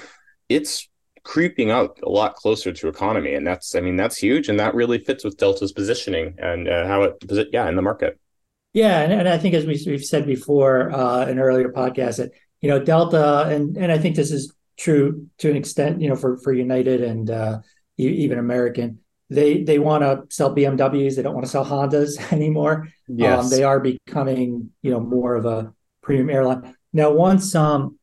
it's 0.47 0.87
creeping 1.27 1.69
out 1.69 1.99
a 2.03 2.09
lot 2.09 2.35
closer 2.35 2.71
to 2.71 2.87
economy, 2.87 3.33
and 3.33 3.45
that's 3.45 3.75
I 3.75 3.81
mean 3.81 3.97
that's 3.97 4.17
huge, 4.17 4.47
and 4.47 4.57
that 4.61 4.73
really 4.73 4.97
fits 4.97 5.25
with 5.25 5.37
Delta's 5.37 5.73
positioning 5.73 6.35
and 6.37 6.69
uh, 6.69 6.87
how 6.87 7.03
it 7.03 7.49
yeah 7.51 7.67
in 7.67 7.75
the 7.75 7.81
market. 7.81 8.17
Yeah, 8.71 9.01
and, 9.01 9.11
and 9.11 9.27
I 9.27 9.37
think 9.37 9.53
as 9.53 9.65
we, 9.65 9.77
we've 9.85 10.05
said 10.05 10.25
before 10.25 10.89
uh, 10.91 11.25
in 11.27 11.37
earlier 11.37 11.69
podcasts 11.69 12.17
that 12.17 12.31
you 12.61 12.69
know 12.69 12.79
Delta 12.79 13.43
and 13.49 13.75
and 13.75 13.91
I 13.91 13.97
think 13.97 14.15
this 14.15 14.31
is 14.31 14.53
true 14.77 15.27
to 15.39 15.49
an 15.51 15.57
extent 15.57 16.01
you 16.01 16.07
know 16.07 16.15
for 16.15 16.37
for 16.37 16.53
United 16.53 17.03
and 17.03 17.29
uh, 17.29 17.59
even 17.97 18.39
American 18.39 18.99
they 19.29 19.63
they 19.63 19.79
want 19.79 20.03
to 20.03 20.23
sell 20.33 20.55
BMWs 20.55 21.17
they 21.17 21.23
don't 21.23 21.33
want 21.33 21.45
to 21.45 21.51
sell 21.51 21.65
Hondas 21.65 22.31
anymore. 22.31 22.87
Yes. 23.09 23.43
Um, 23.43 23.49
they 23.49 23.63
are 23.63 23.81
becoming 23.81 24.71
you 24.81 24.91
know 24.91 25.01
more 25.01 25.35
of 25.35 25.45
a 25.45 25.73
premium 26.01 26.29
airline 26.29 26.73
now. 26.93 27.11
Once 27.11 27.53
um 27.53 27.99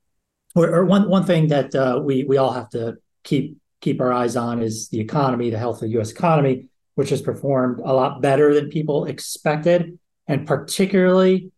or, 0.55 0.69
or 0.69 0.85
one 0.85 1.09
one 1.09 1.25
thing 1.25 1.49
that 1.49 1.75
uh, 1.75 2.03
we 2.05 2.25
we 2.25 2.37
all 2.37 2.53
have 2.53 2.69
to 2.71 2.99
keep 3.25 3.59
keep 3.81 4.01
our 4.01 4.13
eyes 4.13 4.37
on 4.37 4.63
is 4.63 4.89
the 4.89 5.01
economy, 5.01 5.51
the 5.51 5.59
health 5.59 5.77
of 5.77 5.83
the 5.83 5.95
U.S. 5.95 6.11
economy, 6.11 6.69
which 6.95 7.11
has 7.11 7.21
performed 7.21 7.81
a 7.81 7.93
lot 7.93 8.23
better 8.23 8.55
than 8.55 8.71
people 8.71 9.05
expected, 9.05 9.99
and 10.27 10.47
particularly 10.47 11.51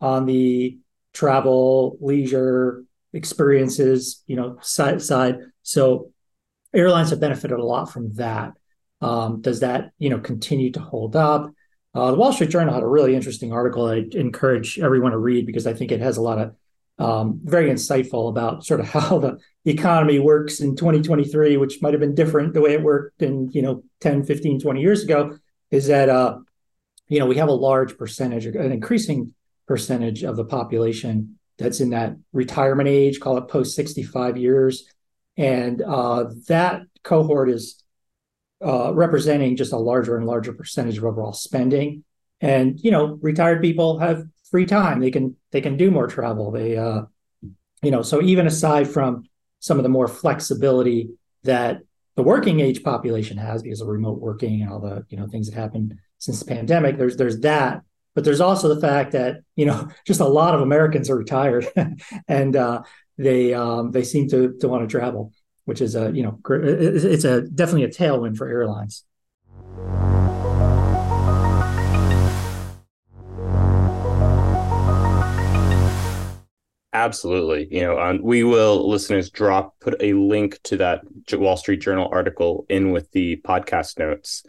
on 0.00 0.24
the 0.24 0.78
travel, 1.12 1.98
leisure 2.00 2.84
experiences, 3.12 4.22
you 4.26 4.36
know, 4.36 4.58
side 4.62 5.02
side. 5.02 5.38
So 5.62 6.12
airlines 6.74 7.10
have 7.10 7.20
benefited 7.20 7.58
a 7.58 7.64
lot 7.64 7.92
from 7.92 8.14
that. 8.14 8.52
Um, 9.00 9.40
does 9.42 9.60
that, 9.60 9.92
you 9.98 10.10
know, 10.10 10.18
continue 10.18 10.72
to 10.72 10.80
hold 10.80 11.16
up? 11.16 11.52
Uh, 11.94 12.10
the 12.10 12.16
Wall 12.16 12.32
Street 12.32 12.50
Journal 12.50 12.74
had 12.74 12.82
a 12.82 12.86
really 12.86 13.14
interesting 13.14 13.52
article 13.52 13.86
I 13.86 14.04
encourage 14.12 14.78
everyone 14.80 15.12
to 15.12 15.18
read 15.18 15.46
because 15.46 15.66
I 15.66 15.74
think 15.74 15.92
it 15.92 16.00
has 16.00 16.16
a 16.16 16.22
lot 16.22 16.38
of 16.38 16.56
um, 16.98 17.40
very 17.42 17.70
insightful 17.70 18.28
about 18.28 18.64
sort 18.64 18.80
of 18.80 18.88
how 18.90 19.18
the 19.18 19.38
economy 19.64 20.18
works 20.18 20.60
in 20.60 20.76
2023, 20.76 21.56
which 21.56 21.80
might 21.82 21.92
have 21.92 22.00
been 22.00 22.14
different 22.14 22.54
the 22.54 22.60
way 22.60 22.74
it 22.74 22.82
worked 22.82 23.22
in, 23.22 23.50
you 23.52 23.62
know, 23.62 23.82
10, 24.00 24.24
15, 24.24 24.60
20 24.60 24.80
years 24.80 25.02
ago, 25.02 25.36
is 25.70 25.86
that, 25.88 26.08
uh, 26.08 26.38
you 27.08 27.18
know, 27.18 27.26
we 27.26 27.36
have 27.36 27.48
a 27.48 27.52
large 27.52 27.96
percentage, 27.98 28.46
an 28.46 28.72
increasing 28.72 29.34
percentage 29.66 30.22
of 30.22 30.36
the 30.36 30.44
population 30.44 31.38
that's 31.58 31.80
in 31.80 31.90
that 31.90 32.16
retirement 32.32 32.88
age, 32.88 33.20
call 33.20 33.38
it 33.38 33.48
post 33.48 33.74
65 33.76 34.36
years. 34.36 34.88
And 35.36 35.82
uh, 35.82 36.26
that 36.48 36.82
cohort 37.02 37.50
is 37.50 37.82
uh, 38.64 38.92
representing 38.94 39.56
just 39.56 39.72
a 39.72 39.78
larger 39.78 40.16
and 40.16 40.26
larger 40.26 40.52
percentage 40.52 40.98
of 40.98 41.04
overall 41.04 41.32
spending. 41.32 42.04
And, 42.40 42.78
you 42.80 42.90
know, 42.90 43.18
retired 43.20 43.62
people 43.62 43.98
have 43.98 44.24
free 44.50 44.66
time. 44.66 45.00
They 45.00 45.10
can 45.10 45.36
they 45.54 45.60
can 45.60 45.76
do 45.76 45.88
more 45.88 46.08
travel. 46.08 46.50
They 46.50 46.76
uh, 46.76 47.02
you 47.80 47.92
know, 47.92 48.02
so 48.02 48.20
even 48.20 48.46
aside 48.46 48.88
from 48.88 49.24
some 49.60 49.78
of 49.78 49.84
the 49.84 49.88
more 49.88 50.08
flexibility 50.08 51.10
that 51.44 51.82
the 52.16 52.24
working 52.24 52.58
age 52.58 52.82
population 52.82 53.38
has 53.38 53.62
because 53.62 53.80
of 53.80 53.86
remote 53.86 54.20
working 54.20 54.62
and 54.62 54.70
all 54.70 54.80
the 54.80 55.06
you 55.08 55.16
know 55.16 55.28
things 55.28 55.48
that 55.48 55.58
happened 55.58 55.94
since 56.18 56.40
the 56.40 56.46
pandemic, 56.46 56.98
there's 56.98 57.16
there's 57.16 57.38
that. 57.40 57.82
But 58.16 58.24
there's 58.24 58.40
also 58.40 58.74
the 58.74 58.80
fact 58.80 59.12
that 59.12 59.42
you 59.54 59.64
know 59.64 59.88
just 60.04 60.18
a 60.18 60.26
lot 60.26 60.56
of 60.56 60.60
Americans 60.60 61.08
are 61.08 61.16
retired, 61.16 61.68
and 62.28 62.56
uh, 62.56 62.82
they 63.16 63.54
um, 63.54 63.92
they 63.92 64.02
seem 64.02 64.28
to 64.30 64.56
to 64.60 64.68
want 64.68 64.82
to 64.82 64.92
travel, 64.92 65.32
which 65.66 65.80
is 65.80 65.94
a 65.94 66.10
you 66.12 66.24
know 66.24 66.40
it's 66.50 67.24
a 67.24 67.42
definitely 67.42 67.84
a 67.84 67.88
tailwind 67.88 68.36
for 68.36 68.48
airlines. 68.48 69.04
Absolutely. 76.94 77.66
You 77.72 77.80
know, 77.80 77.98
um, 77.98 78.20
we 78.22 78.44
will 78.44 78.88
listeners 78.88 79.28
drop 79.28 79.74
put 79.80 79.96
a 80.00 80.12
link 80.12 80.60
to 80.62 80.76
that 80.76 81.02
Wall 81.32 81.56
Street 81.56 81.80
Journal 81.80 82.08
article 82.12 82.66
in 82.68 82.92
with 82.92 83.10
the 83.10 83.36
podcast 83.44 83.98
notes. 83.98 84.44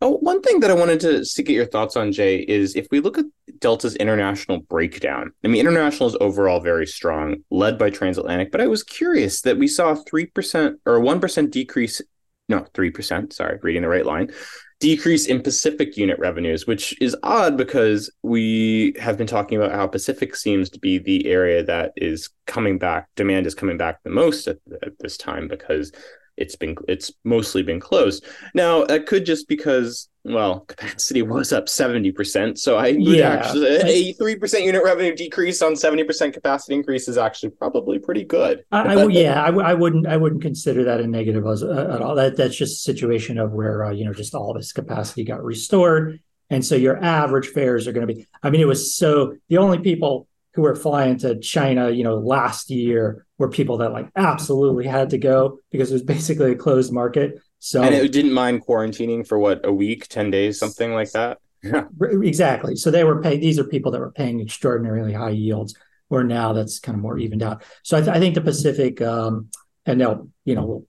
Oh, 0.00 0.16
one 0.16 0.42
thing 0.42 0.58
that 0.60 0.70
I 0.72 0.74
wanted 0.74 1.00
to, 1.00 1.24
to 1.24 1.42
get 1.42 1.54
your 1.54 1.66
thoughts 1.66 1.96
on, 1.96 2.10
Jay, 2.10 2.38
is 2.38 2.74
if 2.74 2.88
we 2.90 2.98
look 2.98 3.16
at 3.16 3.24
Delta's 3.58 3.94
international 3.96 4.58
breakdown. 4.60 5.32
I 5.44 5.48
mean, 5.48 5.60
international 5.60 6.08
is 6.08 6.16
overall 6.20 6.60
very 6.60 6.86
strong, 6.86 7.44
led 7.50 7.78
by 7.78 7.90
transatlantic. 7.90 8.50
But 8.50 8.60
I 8.60 8.66
was 8.66 8.82
curious 8.82 9.40
that 9.42 9.58
we 9.58 9.68
saw 9.68 9.90
a 9.90 9.96
three 9.96 10.26
percent 10.26 10.80
or 10.84 10.98
one 10.98 11.20
percent 11.20 11.52
decrease. 11.52 12.02
No, 12.48 12.66
three 12.74 12.90
percent. 12.90 13.32
Sorry, 13.32 13.58
reading 13.62 13.82
the 13.82 13.88
right 13.88 14.06
line 14.06 14.32
decrease 14.80 15.26
in 15.26 15.42
Pacific 15.42 15.96
unit 15.96 16.18
revenues, 16.18 16.66
which 16.66 17.00
is 17.00 17.16
odd 17.22 17.56
because 17.56 18.10
we 18.22 18.94
have 19.00 19.18
been 19.18 19.26
talking 19.26 19.58
about 19.58 19.72
how 19.72 19.86
Pacific 19.86 20.36
seems 20.36 20.70
to 20.70 20.78
be 20.78 20.98
the 20.98 21.26
area 21.26 21.64
that 21.64 21.92
is 21.96 22.30
coming 22.46 22.78
back. 22.78 23.08
Demand 23.16 23.46
is 23.46 23.54
coming 23.54 23.76
back 23.76 24.02
the 24.02 24.10
most 24.10 24.46
at, 24.46 24.58
at 24.82 24.98
this 25.00 25.16
time 25.16 25.48
because 25.48 25.90
it's 26.38 26.56
been 26.56 26.76
it's 26.86 27.12
mostly 27.24 27.62
been 27.62 27.80
closed. 27.80 28.24
Now 28.54 28.84
that 28.84 29.06
could 29.06 29.26
just 29.26 29.48
because 29.48 30.08
well 30.24 30.60
capacity 30.60 31.22
was 31.34 31.52
up 31.52 31.68
seventy 31.68 32.12
percent, 32.12 32.58
so 32.58 32.76
I 32.76 32.88
yeah. 32.88 33.28
actually 33.28 33.68
a 33.68 34.12
three 34.14 34.36
percent 34.36 34.64
unit 34.64 34.82
revenue 34.82 35.14
decrease 35.14 35.60
on 35.60 35.76
seventy 35.76 36.04
percent 36.04 36.34
capacity 36.34 36.74
increase 36.74 37.08
is 37.08 37.18
actually 37.18 37.50
probably 37.50 37.98
pretty 37.98 38.24
good. 38.24 38.64
I, 38.70 38.94
I 38.94 39.06
yeah, 39.08 39.42
I 39.42 39.46
w- 39.46 39.66
I 39.66 39.74
wouldn't 39.74 40.06
I 40.06 40.16
wouldn't 40.16 40.42
consider 40.42 40.84
that 40.84 41.00
a 41.00 41.06
negative 41.06 41.46
as, 41.46 41.62
uh, 41.62 41.90
at 41.94 42.00
all. 42.00 42.14
That 42.14 42.36
that's 42.36 42.56
just 42.56 42.78
a 42.78 42.80
situation 42.80 43.38
of 43.38 43.52
where 43.52 43.84
uh, 43.84 43.90
you 43.90 44.04
know 44.04 44.12
just 44.12 44.34
all 44.34 44.54
this 44.54 44.72
capacity 44.72 45.24
got 45.24 45.42
restored, 45.42 46.20
and 46.50 46.64
so 46.64 46.76
your 46.76 47.02
average 47.02 47.48
fares 47.48 47.86
are 47.88 47.92
going 47.92 48.06
to 48.06 48.14
be. 48.14 48.26
I 48.42 48.50
mean, 48.50 48.60
it 48.60 48.68
was 48.68 48.94
so 48.94 49.36
the 49.48 49.58
only 49.58 49.78
people 49.78 50.28
who 50.58 50.62
were 50.62 50.74
flying 50.74 51.16
to 51.16 51.38
China, 51.38 51.88
you 51.88 52.02
know, 52.02 52.16
last 52.16 52.68
year 52.68 53.24
were 53.38 53.48
people 53.48 53.78
that 53.78 53.92
like 53.92 54.08
absolutely 54.16 54.88
had 54.88 55.10
to 55.10 55.16
go 55.16 55.60
because 55.70 55.88
it 55.88 55.94
was 55.94 56.02
basically 56.02 56.50
a 56.50 56.56
closed 56.56 56.92
market. 56.92 57.40
So 57.60 57.80
and 57.80 57.94
it 57.94 58.10
didn't 58.10 58.32
mind 58.32 58.66
quarantining 58.66 59.24
for 59.24 59.38
what 59.38 59.64
a 59.64 59.72
week, 59.72 60.08
ten 60.08 60.32
days, 60.32 60.58
something 60.58 60.92
like 60.92 61.12
that. 61.12 61.38
Yeah, 61.62 61.84
exactly. 62.00 62.74
So 62.74 62.90
they 62.90 63.04
were 63.04 63.22
paying. 63.22 63.38
These 63.38 63.60
are 63.60 63.64
people 63.64 63.92
that 63.92 64.00
were 64.00 64.10
paying 64.10 64.40
extraordinarily 64.40 65.12
high 65.12 65.30
yields. 65.30 65.76
Where 66.08 66.24
now 66.24 66.52
that's 66.54 66.80
kind 66.80 66.96
of 66.96 67.02
more 67.02 67.18
evened 67.18 67.44
out. 67.44 67.62
So 67.84 67.96
I, 67.96 68.00
th- 68.00 68.16
I 68.16 68.18
think 68.18 68.34
the 68.34 68.40
Pacific, 68.40 69.00
um, 69.00 69.50
and 69.86 70.00
they'll, 70.00 70.28
you 70.44 70.56
know, 70.56 70.86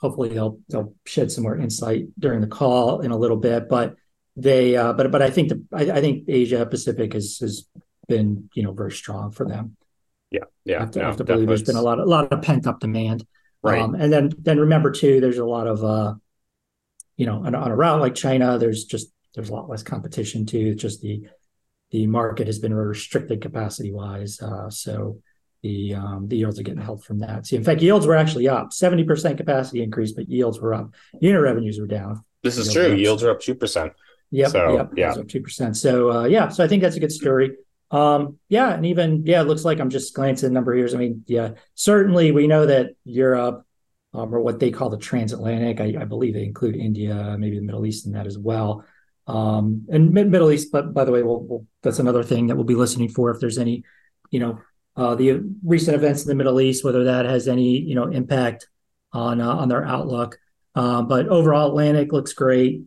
hopefully 0.00 0.28
they'll 0.28 0.60
they'll 0.68 0.94
shed 1.06 1.32
some 1.32 1.42
more 1.42 1.58
insight 1.58 2.06
during 2.20 2.40
the 2.40 2.46
call 2.46 3.00
in 3.00 3.10
a 3.10 3.16
little 3.16 3.38
bit. 3.38 3.68
But 3.68 3.96
they, 4.36 4.76
uh, 4.76 4.92
but 4.92 5.10
but 5.10 5.22
I 5.22 5.30
think 5.30 5.48
the 5.48 5.64
I, 5.72 5.90
I 5.90 6.00
think 6.00 6.28
Asia 6.28 6.64
Pacific 6.66 7.16
is 7.16 7.42
is 7.42 7.66
been 8.08 8.50
you 8.54 8.62
know 8.62 8.72
very 8.72 8.92
strong 8.92 9.30
for 9.30 9.46
them. 9.46 9.76
Yeah, 10.30 10.44
yeah. 10.64 10.76
I 10.76 10.80
have 10.80 10.90
to, 10.92 10.98
no, 10.98 11.04
I 11.04 11.08
have 11.08 11.16
to 11.18 11.24
believe 11.24 11.48
there's 11.48 11.62
been 11.62 11.76
a 11.76 11.82
lot, 11.82 11.98
a 11.98 12.04
lot 12.04 12.32
of 12.32 12.42
pent 12.42 12.66
up 12.66 12.80
demand. 12.80 13.26
Right. 13.62 13.80
Um, 13.80 13.94
and 13.94 14.12
then, 14.12 14.32
then 14.38 14.60
remember 14.60 14.90
too, 14.90 15.20
there's 15.20 15.38
a 15.38 15.44
lot 15.44 15.66
of, 15.66 15.82
uh, 15.82 16.14
you 17.16 17.26
know, 17.26 17.44
on, 17.44 17.54
on, 17.54 17.70
a 17.70 17.76
route 17.76 18.00
like 18.00 18.14
China, 18.14 18.58
there's 18.58 18.84
just 18.84 19.08
there's 19.34 19.50
a 19.50 19.52
lot 19.52 19.68
less 19.68 19.82
competition 19.82 20.46
too. 20.46 20.74
Just 20.74 21.00
the 21.00 21.26
the 21.90 22.06
market 22.06 22.46
has 22.46 22.58
been 22.58 22.74
restricted 22.74 23.40
capacity 23.40 23.92
wise, 23.92 24.40
uh, 24.40 24.70
so 24.70 25.20
the 25.62 25.94
um, 25.94 26.28
the 26.28 26.36
yields 26.36 26.60
are 26.60 26.62
getting 26.62 26.80
help 26.80 27.02
from 27.02 27.18
that. 27.20 27.46
See, 27.46 27.56
in 27.56 27.64
fact, 27.64 27.82
yields 27.82 28.06
were 28.06 28.14
actually 28.14 28.46
up, 28.46 28.72
seventy 28.72 29.02
percent 29.02 29.36
capacity 29.36 29.82
increase, 29.82 30.12
but 30.12 30.28
yields 30.28 30.60
were 30.60 30.74
up. 30.74 30.94
Unit 31.20 31.42
revenues 31.42 31.80
were 31.80 31.86
down. 31.86 32.24
This 32.44 32.56
is 32.56 32.72
yields 32.72 32.88
true. 32.88 32.96
Yields 32.96 33.24
are 33.24 33.30
up 33.30 33.40
two 33.40 33.54
percent. 33.56 33.92
Yep. 34.30 34.50
So, 34.50 34.74
yep. 34.74 34.90
Yeah. 34.96 35.14
Two 35.26 35.40
percent. 35.40 35.76
So 35.76 36.12
uh, 36.12 36.24
yeah. 36.26 36.48
So 36.48 36.62
I 36.62 36.68
think 36.68 36.82
that's 36.82 36.96
a 36.96 37.00
good 37.00 37.12
story. 37.12 37.56
Um, 37.90 38.38
yeah, 38.48 38.74
and 38.74 38.84
even 38.86 39.24
yeah, 39.24 39.40
it 39.40 39.44
looks 39.44 39.64
like 39.64 39.80
I'm 39.80 39.90
just 39.90 40.14
glancing 40.14 40.52
number 40.52 40.74
here. 40.74 40.88
I 40.92 40.96
mean, 40.96 41.24
yeah, 41.26 41.52
certainly 41.74 42.32
we 42.32 42.46
know 42.46 42.66
that 42.66 42.90
Europe, 43.04 43.64
um, 44.12 44.34
or 44.34 44.40
what 44.40 44.60
they 44.60 44.70
call 44.70 44.90
the 44.90 44.98
transatlantic, 44.98 45.80
I, 45.80 46.02
I, 46.02 46.04
believe 46.04 46.34
they 46.34 46.44
include 46.44 46.76
India, 46.76 47.36
maybe 47.38 47.56
the 47.56 47.64
Middle 47.64 47.86
East 47.86 48.06
in 48.06 48.12
that 48.12 48.26
as 48.26 48.38
well. 48.38 48.84
Um, 49.26 49.86
and 49.90 50.12
Mid- 50.12 50.30
Middle 50.30 50.50
East, 50.50 50.72
but 50.72 50.94
by 50.94 51.04
the 51.04 51.12
way, 51.12 51.22
we'll, 51.22 51.40
we'll, 51.40 51.66
that's 51.82 51.98
another 51.98 52.22
thing 52.22 52.46
that 52.46 52.56
we'll 52.56 52.64
be 52.64 52.74
listening 52.74 53.10
for 53.10 53.30
if 53.30 53.40
there's 53.40 53.58
any, 53.58 53.84
you 54.30 54.40
know, 54.40 54.60
uh, 54.96 55.14
the 55.14 55.40
recent 55.64 55.94
events 55.94 56.22
in 56.22 56.28
the 56.28 56.34
Middle 56.34 56.60
East, 56.60 56.84
whether 56.84 57.04
that 57.04 57.24
has 57.24 57.46
any, 57.48 57.78
you 57.78 57.94
know, 57.94 58.08
impact 58.08 58.68
on 59.12 59.40
uh, 59.40 59.54
on 59.54 59.68
their 59.68 59.86
outlook. 59.86 60.38
Uh, 60.74 61.02
but 61.02 61.28
overall, 61.28 61.68
Atlantic 61.68 62.12
looks 62.12 62.32
great. 62.32 62.82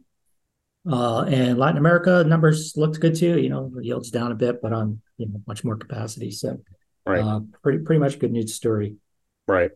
Uh, 0.89 1.23
and 1.23 1.59
Latin 1.59 1.77
America 1.77 2.23
numbers 2.23 2.73
looked 2.75 2.99
good 2.99 3.15
too. 3.15 3.39
You 3.39 3.49
know, 3.49 3.71
yields 3.79 4.09
down 4.09 4.31
a 4.31 4.35
bit, 4.35 4.61
but 4.61 4.73
on 4.73 5.01
you 5.17 5.27
know 5.27 5.41
much 5.45 5.63
more 5.63 5.75
capacity. 5.75 6.31
So, 6.31 6.61
right, 7.05 7.21
uh, 7.21 7.41
pretty 7.61 7.79
pretty 7.79 7.99
much 7.99 8.19
good 8.19 8.31
news 8.31 8.53
story. 8.55 8.95
Right. 9.47 9.71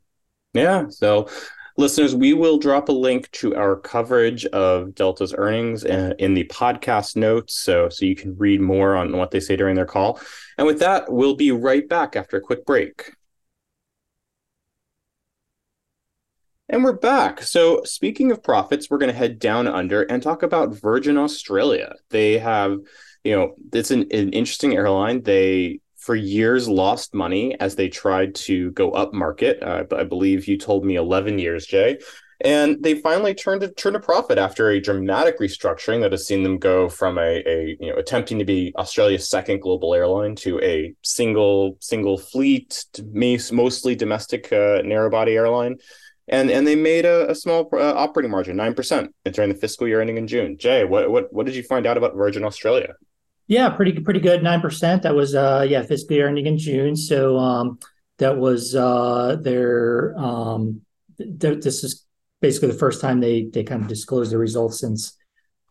Yeah. 0.54 0.88
So, 0.90 1.30
listeners, 1.78 2.16
we 2.16 2.34
will 2.34 2.58
drop 2.58 2.90
a 2.90 2.94
link 2.94 3.30
to 3.32 3.56
our 3.56 3.76
coverage 3.76 4.46
of 4.48 4.96
Delta's 4.96 5.36
earnings 5.38 5.84
in, 5.84 6.14
in 6.18 6.34
the 6.34 6.46
podcast 6.46 7.16
notes, 7.16 7.54
so 7.54 7.90
so 7.90 8.06
you 8.06 8.16
can 8.16 8.36
read 8.38 8.62
more 8.62 8.96
on 8.96 9.16
what 9.16 9.30
they 9.30 9.40
say 9.40 9.56
during 9.56 9.76
their 9.76 9.86
call. 9.86 10.20
And 10.58 10.66
with 10.66 10.80
that, 10.80 11.12
we'll 11.12 11.36
be 11.36 11.52
right 11.52 11.88
back 11.88 12.16
after 12.16 12.38
a 12.38 12.42
quick 12.42 12.66
break. 12.66 13.12
And 16.68 16.84
we're 16.84 16.94
back. 16.94 17.44
So, 17.44 17.82
speaking 17.84 18.32
of 18.32 18.42
profits, 18.42 18.90
we're 18.90 18.98
going 18.98 19.12
to 19.12 19.18
head 19.18 19.38
down 19.38 19.68
under 19.68 20.02
and 20.02 20.22
talk 20.22 20.42
about 20.42 20.74
Virgin 20.74 21.16
Australia. 21.16 21.94
They 22.10 22.40
have, 22.40 22.80
you 23.24 23.36
know, 23.36 23.56
it's 23.72 23.92
an, 23.92 24.08
an 24.12 24.34
interesting 24.34 24.74
airline. 24.74 25.22
They, 25.22 25.82
for 25.96 26.16
years, 26.16 26.68
lost 26.68 27.14
money 27.14 27.56
as 27.60 27.76
they 27.76 27.88
tried 27.88 28.34
to 28.36 28.72
go 28.72 28.92
up 28.92 29.14
market. 29.14 29.62
Uh, 29.62 29.84
I 29.96 30.06
believe 30.06 30.48
you 30.48 30.58
told 30.58 30.86
me 30.86 30.96
11 30.96 31.38
years, 31.38 31.68
Jay. 31.68 32.00
And 32.42 32.82
they 32.84 32.96
finally 32.96 33.36
turned 33.36 33.62
to 33.62 33.70
turn 33.70 33.96
a 33.96 34.00
profit 34.00 34.40
after 34.40 34.70
a 34.70 34.82
dramatic 34.82 35.40
restructuring 35.40 36.02
that 36.02 36.12
has 36.12 36.26
seen 36.26 36.42
them 36.42 36.58
go 36.58 36.90
from 36.90 37.18
a, 37.18 37.44
a 37.48 37.78
you 37.80 37.92
know 37.92 37.96
attempting 37.96 38.40
to 38.40 38.46
be 38.46 38.74
Australia's 38.76 39.30
second 39.30 39.62
global 39.62 39.94
airline 39.94 40.36
to 40.38 40.60
a 40.62 40.94
single 41.04 41.78
single 41.80 42.18
fleet, 42.18 42.86
mostly 43.14 43.96
domestic 43.96 44.52
uh, 44.52 44.82
narrow 44.84 45.10
body 45.12 45.36
airline 45.36 45.78
and 46.28 46.50
and 46.50 46.66
they 46.66 46.76
made 46.76 47.06
a, 47.06 47.30
a 47.30 47.36
small 47.36 47.70
uh, 47.74 47.94
operating 47.94 48.32
margin, 48.32 48.56
nine 48.56 48.74
percent, 48.74 49.14
during 49.32 49.50
the 49.50 49.56
fiscal 49.56 49.88
year 49.88 50.02
ending 50.02 50.18
in 50.18 50.28
June. 50.28 50.58
Jay, 50.58 50.84
what 50.84 51.10
what 51.10 51.32
what 51.32 51.46
did 51.46 51.56
you 51.56 51.64
find 51.64 51.86
out 51.86 51.98
about 51.98 52.16
Virgin 52.16 52.44
Australia? 52.44 52.94
Yeah, 53.48 53.70
pretty 53.70 54.00
pretty 54.00 54.20
good, 54.20 54.42
nine 54.42 54.62
percent. 54.62 55.04
That 55.04 55.16
was 55.16 55.36
uh 55.36 55.66
yeah 55.68 55.84
fiscal 55.84 56.16
year 56.16 56.28
ending 56.28 56.48
in 56.48 56.58
June. 56.58 56.96
So 56.96 57.38
um 57.38 57.80
that 58.18 58.38
was 58.38 58.76
uh 58.76 59.38
their 59.40 60.18
um 60.18 60.82
th- 61.18 61.64
this 61.64 61.84
is 61.84 62.06
basically 62.42 62.70
the 62.70 62.78
first 62.78 63.02
time 63.02 63.20
they 63.20 63.46
they 63.46 63.64
kind 63.64 63.82
of 63.84 63.88
disclosed 63.88 64.32
the 64.32 64.38
results 64.38 64.80
since 64.80 65.16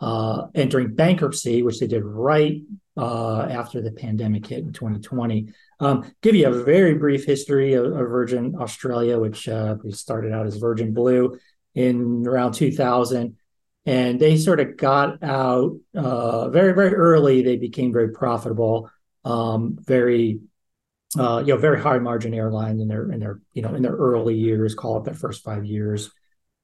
uh 0.01 0.47
entering 0.55 0.95
bankruptcy, 0.95 1.63
which 1.63 1.81
they 1.81 1.89
did 1.89 2.05
right 2.05 2.63
uh 2.97 3.43
after 3.43 3.83
the 3.83 3.91
pandemic 3.91 4.47
hit 4.47 4.61
in 4.61 4.73
2020. 4.73 5.49
Um, 5.81 6.11
give 6.23 6.35
you 6.35 6.47
a 6.47 6.65
very 6.65 6.95
brief 6.95 7.25
history 7.25 7.75
of, 7.75 7.87
of 7.87 8.09
Virgin 8.09 8.55
Australia, 8.59 9.19
which 9.19 9.49
uh, 9.49 9.77
we 9.83 9.93
started 9.93 10.33
out 10.33 10.47
as 10.47 10.57
Virgin 10.57 10.95
Blue 10.95 11.39
in 11.75 12.25
around 12.27 12.53
2000. 12.53 13.37
And 13.87 14.19
they 14.19 14.39
sort 14.39 14.61
of 14.61 14.77
got 14.77 15.23
out 15.23 15.77
uh, 15.95 16.49
very, 16.49 16.73
very 16.73 16.95
early. 16.95 17.43
They 17.43 17.57
became 17.57 17.93
very 17.93 18.13
profitable, 18.13 18.89
um, 19.25 19.77
very, 19.81 20.41
uh, 21.19 21.43
you 21.45 21.53
know, 21.53 21.61
very 21.61 21.81
high 21.81 21.99
margin 21.99 22.33
airline 22.33 22.81
in 22.81 22.89
their 22.89 23.11
in 23.11 23.21
their 23.21 23.41
you 23.53 23.61
know 23.61 23.75
in 23.75 23.83
their 23.83 23.93
early 23.93 24.37
years, 24.37 24.75
call 24.75 24.99
it 24.99 25.05
their 25.05 25.15
first 25.15 25.45
five 25.45 25.67
years. 25.67 26.11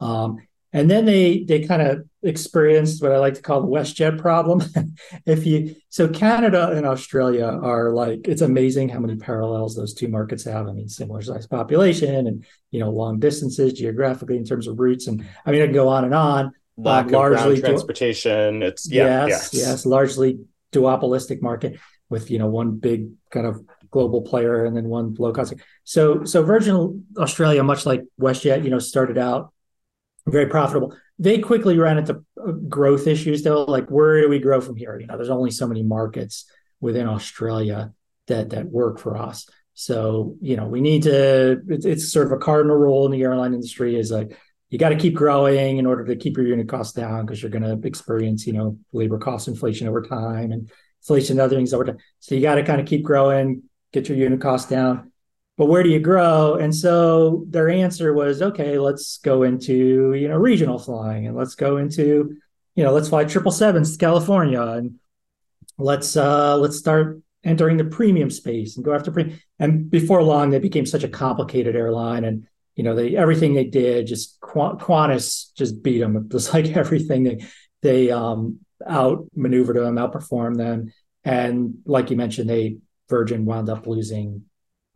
Um, 0.00 0.38
and 0.72 0.90
then 0.90 1.04
they 1.04 1.42
they 1.44 1.66
kind 1.66 1.82
of 1.82 2.06
experienced 2.22 3.02
what 3.02 3.12
I 3.12 3.18
like 3.18 3.34
to 3.34 3.42
call 3.42 3.62
the 3.62 3.68
WestJet 3.68 4.18
problem. 4.18 4.62
if 5.26 5.46
you 5.46 5.74
so 5.88 6.08
Canada 6.08 6.70
and 6.70 6.86
Australia 6.86 7.46
are 7.46 7.92
like 7.92 8.28
it's 8.28 8.42
amazing 8.42 8.88
how 8.88 9.00
many 9.00 9.16
parallels 9.16 9.74
those 9.74 9.94
two 9.94 10.08
markets 10.08 10.44
have. 10.44 10.68
I 10.68 10.72
mean, 10.72 10.88
similar 10.88 11.22
size 11.22 11.46
population 11.46 12.26
and 12.26 12.44
you 12.70 12.80
know 12.80 12.90
long 12.90 13.18
distances 13.18 13.72
geographically 13.72 14.36
in 14.36 14.44
terms 14.44 14.66
of 14.66 14.78
routes, 14.78 15.06
and 15.06 15.26
I 15.44 15.50
mean 15.50 15.62
I 15.62 15.66
can 15.66 15.74
go 15.74 15.88
on 15.88 16.04
and 16.04 16.14
on. 16.14 16.52
Lack 16.76 17.06
um, 17.06 17.12
largely 17.12 17.60
transportation. 17.60 18.62
it's 18.62 18.90
yeah, 18.90 19.26
yes, 19.26 19.50
yes, 19.52 19.66
yes, 19.66 19.86
largely 19.86 20.38
duopolistic 20.72 21.42
market 21.42 21.78
with 22.08 22.30
you 22.30 22.38
know 22.38 22.46
one 22.46 22.78
big 22.78 23.10
kind 23.30 23.46
of 23.46 23.64
global 23.90 24.22
player 24.22 24.64
and 24.64 24.76
then 24.76 24.84
one 24.84 25.14
low 25.18 25.32
cost. 25.32 25.54
So 25.82 26.24
so 26.24 26.44
Virgin 26.44 27.06
Australia, 27.18 27.64
much 27.64 27.86
like 27.86 28.04
WestJet, 28.20 28.62
you 28.62 28.70
know, 28.70 28.78
started 28.78 29.18
out 29.18 29.52
very 30.30 30.46
profitable. 30.46 30.96
They 31.18 31.38
quickly 31.38 31.78
ran 31.78 31.99
into 31.99 32.25
uh, 32.42 32.52
growth 32.52 33.06
issues 33.06 33.42
though. 33.42 33.64
Like, 33.64 33.88
where 33.88 34.20
do 34.20 34.28
we 34.28 34.38
grow 34.38 34.60
from 34.60 34.76
here? 34.76 34.99
You 34.99 35.06
know, 35.06 35.16
there's 35.16 35.30
only 35.30 35.50
so 35.50 35.66
many 35.66 35.82
markets 35.82 36.46
within 36.80 37.08
Australia 37.08 37.92
that 38.26 38.50
that 38.50 38.66
work 38.66 38.99
for 38.99 39.16
us. 39.16 39.49
So, 39.75 40.37
you 40.40 40.56
know, 40.56 40.66
we 40.66 40.80
need 40.80 41.04
to. 41.04 41.60
It's, 41.68 41.84
it's 41.84 42.12
sort 42.12 42.26
of 42.26 42.32
a 42.32 42.38
cardinal 42.38 42.76
rule 42.76 43.06
in 43.06 43.12
the 43.12 43.22
airline 43.22 43.54
industry 43.54 43.99
is 43.99 44.10
like 44.10 44.37
you 44.70 44.78
got 44.78 44.90
to 44.90 44.96
keep 44.96 45.14
growing 45.14 45.78
in 45.78 45.87
order 45.87 46.04
to 46.04 46.16
keep 46.16 46.37
your 46.37 46.46
unit 46.46 46.68
costs 46.68 46.92
down 46.92 47.26
because 47.26 47.42
you're 47.42 47.50
going 47.50 47.62
to 47.62 47.87
experience, 47.87 48.46
you 48.46 48.52
know, 48.52 48.78
labor 48.92 49.18
cost 49.18 49.49
inflation 49.49 49.88
over 49.88 50.02
time 50.02 50.52
and 50.52 50.70
inflation 51.02 51.34
and 51.34 51.40
other 51.40 51.56
things 51.56 51.75
over 51.75 51.84
time. 51.84 51.99
So 52.20 52.34
you 52.34 52.40
got 52.40 52.54
to 52.54 52.62
kind 52.62 52.80
of 52.80 52.87
keep 52.87 53.02
growing, 53.02 53.62
get 53.92 54.08
your 54.08 54.16
unit 54.16 54.40
costs 54.40 54.70
down 54.70 55.10
but 55.61 55.67
where 55.67 55.83
do 55.83 55.90
you 55.90 56.00
grow? 56.00 56.55
And 56.55 56.75
so 56.75 57.45
their 57.50 57.69
answer 57.69 58.14
was, 58.14 58.40
okay, 58.40 58.79
let's 58.79 59.19
go 59.19 59.43
into 59.43 60.14
you 60.14 60.26
know 60.26 60.37
regional 60.37 60.79
flying, 60.79 61.26
and 61.26 61.37
let's 61.37 61.55
go 61.55 61.76
into 61.76 62.35
you 62.75 62.83
know 62.83 62.93
let's 62.93 63.11
fly 63.11 63.25
triple 63.25 63.52
sevens 63.52 63.93
to 63.93 63.99
California, 63.99 64.62
and 64.62 64.99
let's 65.76 66.17
uh, 66.17 66.57
let's 66.57 66.79
start 66.79 67.21
entering 67.45 67.76
the 67.76 67.85
premium 67.85 68.31
space 68.31 68.76
and 68.76 68.87
go 68.87 68.95
after 68.95 69.11
premium. 69.11 69.38
And 69.59 69.90
before 69.90 70.23
long, 70.23 70.49
they 70.49 70.61
became 70.61 70.87
such 70.87 71.05
a 71.05 71.11
complicated 71.11 71.76
airline, 71.76 72.25
and 72.25 72.47
you 72.75 72.83
know 72.83 72.95
they 72.95 73.14
everything 73.14 73.52
they 73.52 73.64
did 73.64 74.07
just 74.07 74.40
Qantas 74.40 75.52
just 75.59 75.83
beat 75.83 75.99
them. 75.99 76.17
It 76.17 76.33
was 76.33 76.55
like 76.55 76.75
everything 76.75 77.25
they 77.25 77.45
they 77.83 78.11
um, 78.11 78.61
outmaneuvered 78.88 79.76
them, 79.76 79.97
outperformed 79.97 80.57
them, 80.57 80.90
and 81.23 81.81
like 81.85 82.09
you 82.09 82.17
mentioned, 82.17 82.49
they 82.49 82.79
Virgin 83.11 83.45
wound 83.45 83.69
up 83.69 83.87
losing 83.87 84.47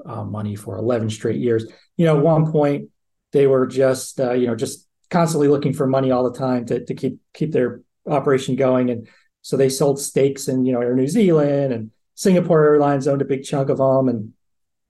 uh, 0.05 0.25
money 0.25 0.57
for 0.57 0.77
11 0.77 1.11
straight 1.11 1.41
years. 1.41 1.67
You 1.97 2.07
know, 2.07 2.19
at 2.19 2.25
one 2.25 2.51
point 2.51 2.91
they 3.33 3.47
were 3.47 3.67
just 3.67 4.21
uh, 4.21 4.33
you 4.33 4.47
know 4.47 4.55
just 4.55 4.89
constantly 5.11 5.49
looking 5.49 5.73
for 5.73 5.87
money 5.87 6.11
all 6.11 6.29
the 6.31 6.39
time 6.39 6.65
to 6.67 6.85
to 6.85 6.95
keep 6.95 7.19
keep 7.35 7.53
their 7.53 7.83
operation 8.07 8.57
going, 8.57 8.91
and 8.91 9.09
so 9.43 9.57
they 9.57 9.69
sold 9.69 10.01
stakes 10.01 10.49
in 10.49 10.65
you 10.65 10.73
know 10.73 10.81
Air 10.81 10.95
New 10.95 11.09
Zealand 11.09 11.73
and 11.73 11.91
Singapore 12.15 12.65
Airlines 12.65 13.07
owned 13.07 13.23
a 13.23 13.27
big 13.27 13.45
chunk 13.45 13.69
of 13.69 13.79
them, 13.79 14.09
and 14.09 14.33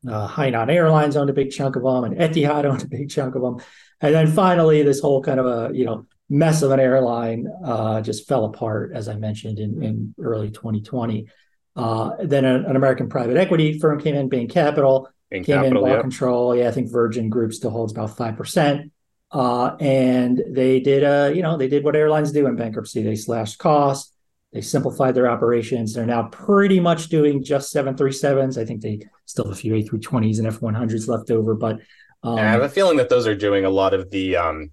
uh, 0.09 0.29
Hainan 0.29 0.71
Airlines 0.71 1.17
owned 1.17 1.31
a 1.31 1.35
big 1.35 1.51
chunk 1.51 1.77
of 1.77 1.83
them, 1.83 2.05
and 2.05 2.17
Etihad 2.17 2.65
owned 2.71 2.83
a 2.83 2.89
big 2.89 3.11
chunk 3.11 3.35
of 3.35 3.43
them, 3.43 3.61
and 4.01 4.15
then 4.15 4.29
finally 4.29 4.83
this 4.83 5.01
whole 5.01 5.23
kind 5.23 5.41
of 5.41 5.47
a 5.47 5.75
you 5.75 5.85
know 5.85 6.07
mess 6.29 6.63
of 6.63 6.71
an 6.71 6.81
airline 6.81 7.47
uh, 7.65 8.01
just 8.01 8.27
fell 8.27 8.47
apart, 8.47 8.93
as 8.95 9.09
I 9.09 9.15
mentioned 9.15 9.59
in, 9.59 9.83
in 9.83 10.15
early 10.19 10.51
2020. 10.51 11.29
Uh, 11.77 12.13
then 12.23 12.45
a, 12.45 12.55
an 12.57 12.77
American 12.77 13.09
private 13.09 13.37
equity 13.37 13.79
firm 13.79 14.01
came 14.01 14.15
in, 14.15 14.29
Bain 14.29 14.49
Capital, 14.49 15.09
Bain 15.31 15.43
came 15.45 15.57
Capital, 15.57 15.85
in, 15.85 15.93
bought 15.93 16.01
control. 16.03 16.55
Yeah, 16.57 16.69
I 16.69 16.71
think 16.71 16.91
Virgin 16.91 17.29
Group 17.29 17.53
still 17.53 17.71
holds 17.71 17.93
about 17.93 18.17
five 18.17 18.37
percent. 18.37 18.93
Uh, 19.31 19.75
and 19.81 20.41
they 20.49 20.79
did, 20.79 21.03
uh, 21.03 21.33
you 21.35 21.43
know, 21.43 21.57
they 21.57 21.67
did 21.67 21.83
what 21.83 21.97
airlines 21.97 22.31
do 22.31 22.47
in 22.47 22.55
bankruptcy. 22.55 23.03
They 23.03 23.17
slashed 23.17 23.59
costs. 23.59 24.13
They 24.53 24.61
simplified 24.61 25.17
their 25.17 25.29
operations. 25.29 25.93
They're 25.93 26.07
now 26.07 26.29
pretty 26.31 26.79
much 26.79 27.09
doing 27.09 27.43
just 27.43 27.75
737s. 27.75 28.57
I 28.57 28.65
think 28.65 28.81
they 28.81 29.01
still 29.27 29.47
have 29.47 29.55
a 29.55 29.57
few 29.57 29.73
A320s 29.73 30.39
and 30.39 30.47
F100s 30.47 31.09
left 31.09 31.33
over, 31.33 31.57
but 31.57 31.81
um, 32.23 32.39
I 32.39 32.43
have 32.43 32.63
a 32.63 32.69
feeling 32.69 32.97
that 32.99 33.09
those 33.09 33.27
are 33.27 33.35
doing 33.35 33.65
a 33.65 33.71
lot 33.71 33.93
of 33.93 34.11
the 34.11 34.37
um, 34.37 34.71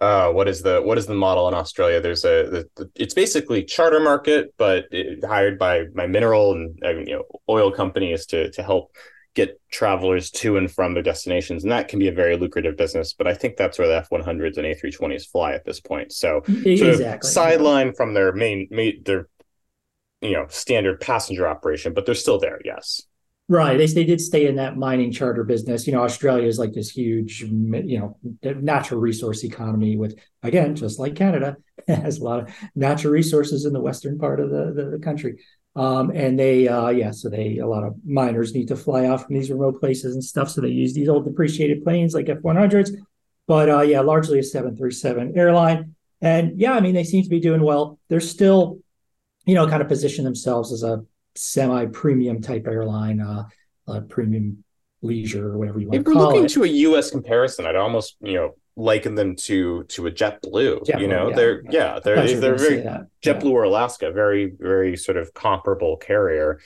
uh, 0.00 0.30
what 0.30 0.48
is 0.48 0.62
the 0.62 0.82
what 0.82 0.98
is 0.98 1.06
the 1.06 1.14
model 1.14 1.48
in 1.48 1.54
Australia? 1.54 2.00
There's 2.00 2.24
a 2.24 2.48
the, 2.50 2.68
the, 2.76 2.90
it's 2.94 3.14
basically 3.14 3.64
charter 3.64 4.00
market, 4.00 4.54
but 4.58 4.86
it, 4.90 5.24
hired 5.24 5.58
by 5.58 5.84
my 5.94 6.06
mineral 6.06 6.52
and 6.52 6.78
you 7.08 7.14
know 7.14 7.24
oil 7.48 7.70
companies 7.70 8.26
to 8.26 8.50
to 8.50 8.62
help 8.62 8.94
get 9.34 9.60
travelers 9.70 10.30
to 10.30 10.56
and 10.56 10.70
from 10.70 10.94
their 10.94 11.02
destinations, 11.02 11.64
and 11.64 11.72
that 11.72 11.88
can 11.88 11.98
be 11.98 12.08
a 12.08 12.12
very 12.12 12.36
lucrative 12.36 12.76
business. 12.76 13.12
But 13.12 13.26
I 13.26 13.34
think 13.34 13.56
that's 13.56 13.78
where 13.78 13.88
the 13.88 13.96
F 13.96 14.10
one 14.10 14.22
hundreds 14.22 14.58
and 14.58 14.66
A 14.66 14.74
three 14.74 14.92
twenties 14.92 15.26
fly 15.26 15.52
at 15.52 15.64
this 15.64 15.80
point. 15.80 16.12
So 16.12 16.42
exactly. 16.46 17.30
sideline 17.30 17.94
from 17.94 18.14
their 18.14 18.32
main, 18.32 18.68
main 18.70 19.02
their 19.04 19.28
you 20.20 20.32
know 20.32 20.46
standard 20.48 21.00
passenger 21.00 21.46
operation, 21.46 21.94
but 21.94 22.06
they're 22.06 22.14
still 22.14 22.38
there. 22.38 22.60
Yes. 22.64 23.02
Right. 23.46 23.76
They, 23.76 23.86
they 23.86 24.04
did 24.04 24.22
stay 24.22 24.46
in 24.46 24.56
that 24.56 24.78
mining 24.78 25.12
charter 25.12 25.44
business. 25.44 25.86
You 25.86 25.92
know, 25.92 26.02
Australia 26.02 26.46
is 26.46 26.58
like 26.58 26.72
this 26.72 26.90
huge, 26.90 27.42
you 27.42 27.98
know, 27.98 28.16
natural 28.42 29.00
resource 29.00 29.44
economy 29.44 29.98
with, 29.98 30.18
again, 30.42 30.74
just 30.74 30.98
like 30.98 31.14
Canada, 31.14 31.56
has 31.88 32.18
a 32.18 32.24
lot 32.24 32.40
of 32.40 32.54
natural 32.74 33.12
resources 33.12 33.66
in 33.66 33.74
the 33.74 33.80
western 33.80 34.18
part 34.18 34.40
of 34.40 34.48
the, 34.50 34.72
the, 34.74 34.90
the 34.96 34.98
country. 34.98 35.40
Um, 35.76 36.10
and 36.10 36.38
they, 36.38 36.68
uh, 36.68 36.88
yeah, 36.88 37.10
so 37.10 37.28
they, 37.28 37.58
a 37.58 37.66
lot 37.66 37.84
of 37.84 37.94
miners 38.06 38.54
need 38.54 38.68
to 38.68 38.76
fly 38.76 39.08
off 39.08 39.26
from 39.26 39.34
these 39.34 39.50
remote 39.50 39.78
places 39.78 40.14
and 40.14 40.24
stuff. 40.24 40.48
So 40.48 40.62
they 40.62 40.68
use 40.68 40.94
these 40.94 41.08
old 41.08 41.26
depreciated 41.26 41.84
planes 41.84 42.14
like 42.14 42.30
F 42.30 42.38
100s. 42.38 42.92
But 43.46 43.68
uh, 43.68 43.82
yeah, 43.82 44.00
largely 44.00 44.38
a 44.38 44.42
737 44.42 45.36
airline. 45.36 45.94
And 46.22 46.58
yeah, 46.58 46.72
I 46.72 46.80
mean, 46.80 46.94
they 46.94 47.04
seem 47.04 47.22
to 47.24 47.28
be 47.28 47.40
doing 47.40 47.60
well. 47.60 47.98
They're 48.08 48.20
still, 48.20 48.78
you 49.44 49.54
know, 49.54 49.68
kind 49.68 49.82
of 49.82 49.88
position 49.88 50.24
themselves 50.24 50.72
as 50.72 50.82
a 50.82 51.04
semi-premium 51.36 52.40
type 52.40 52.66
airline, 52.66 53.20
uh, 53.20 53.44
uh, 53.88 54.00
premium 54.02 54.64
leisure 55.02 55.52
or 55.52 55.58
whatever 55.58 55.78
you 55.78 55.88
want 55.88 55.96
if 55.96 56.04
to 56.04 56.12
call 56.12 56.22
it. 56.22 56.24
If 56.24 56.28
we're 56.28 56.34
looking 56.34 56.48
to 56.48 56.64
a 56.64 56.68
U.S. 56.88 57.10
comparison, 57.10 57.66
I'd 57.66 57.76
almost 57.76 58.16
you 58.20 58.34
know 58.34 58.54
liken 58.76 59.14
them 59.14 59.36
to 59.36 59.84
to 59.84 60.06
a 60.06 60.10
JetBlue. 60.10 60.86
JetBlue 60.86 61.00
you 61.00 61.08
know, 61.08 61.28
yeah. 61.28 61.36
they're 61.36 61.62
yeah, 61.70 61.98
they're 62.02 62.40
they're 62.40 62.56
very 62.56 62.82
JetBlue 63.22 63.44
yeah. 63.44 63.50
or 63.50 63.64
Alaska, 63.64 64.10
very 64.12 64.52
very 64.58 64.96
sort 64.96 65.16
of 65.16 65.32
comparable 65.34 65.96
carrier. 65.96 66.60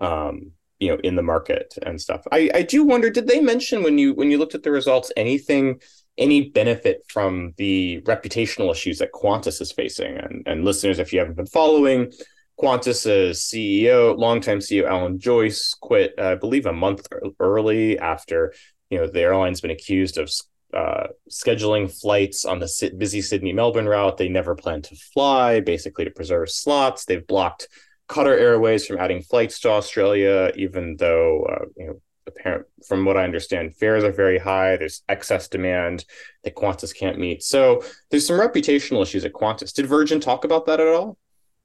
Um, 0.00 0.52
you 0.80 0.88
know, 0.88 0.98
in 1.04 1.14
the 1.14 1.22
market 1.22 1.72
and 1.86 1.98
stuff. 2.00 2.26
I 2.32 2.50
I 2.52 2.62
do 2.62 2.84
wonder, 2.84 3.08
did 3.08 3.28
they 3.28 3.40
mention 3.40 3.84
when 3.84 3.96
you 3.96 4.12
when 4.12 4.30
you 4.30 4.38
looked 4.38 4.56
at 4.56 4.64
the 4.64 4.72
results 4.72 5.12
anything? 5.16 5.80
any 6.16 6.48
benefit 6.50 7.04
from 7.08 7.52
the 7.56 8.00
reputational 8.02 8.70
issues 8.70 8.98
that 8.98 9.12
Qantas 9.12 9.60
is 9.60 9.72
facing. 9.72 10.16
And, 10.16 10.42
and 10.46 10.64
listeners, 10.64 10.98
if 10.98 11.12
you 11.12 11.18
haven't 11.18 11.36
been 11.36 11.46
following, 11.46 12.12
Qantas' 12.60 13.36
CEO, 13.36 14.16
longtime 14.16 14.60
CEO 14.60 14.88
Alan 14.88 15.18
Joyce, 15.18 15.74
quit, 15.80 16.14
uh, 16.18 16.30
I 16.30 16.34
believe, 16.36 16.66
a 16.66 16.72
month 16.72 17.06
early 17.40 17.98
after 17.98 18.52
you 18.90 18.98
know 18.98 19.06
the 19.06 19.20
airline's 19.20 19.60
been 19.60 19.70
accused 19.70 20.18
of 20.18 20.30
uh, 20.72 21.08
scheduling 21.30 21.90
flights 21.90 22.44
on 22.44 22.58
the 22.58 22.92
busy 22.96 23.22
Sydney 23.22 23.52
Melbourne 23.52 23.86
route. 23.86 24.16
They 24.16 24.28
never 24.28 24.54
plan 24.54 24.82
to 24.82 24.96
fly, 24.96 25.60
basically 25.60 26.04
to 26.04 26.10
preserve 26.10 26.50
slots. 26.50 27.04
They've 27.04 27.26
blocked 27.26 27.68
Qatar 28.08 28.38
Airways 28.38 28.86
from 28.86 28.98
adding 28.98 29.22
flights 29.22 29.60
to 29.60 29.70
Australia, 29.70 30.52
even 30.56 30.96
though 30.96 31.44
uh, 31.44 31.64
you 31.76 31.86
know 31.86 32.00
apparent 32.26 32.66
from 32.86 33.04
what 33.04 33.16
I 33.16 33.24
understand, 33.24 33.76
fares 33.76 34.04
are 34.04 34.12
very 34.12 34.38
high. 34.38 34.76
There's 34.76 35.02
excess 35.08 35.48
demand 35.48 36.04
that 36.42 36.54
Qantas 36.54 36.96
can't 36.96 37.18
meet. 37.18 37.42
So 37.42 37.82
there's 38.10 38.26
some 38.26 38.38
reputational 38.38 39.02
issues 39.02 39.24
at 39.24 39.32
Qantas. 39.32 39.72
Did 39.72 39.86
Virgin 39.86 40.20
talk 40.20 40.44
about 40.44 40.66
that 40.66 40.80
at 40.80 40.88
all? 40.88 41.18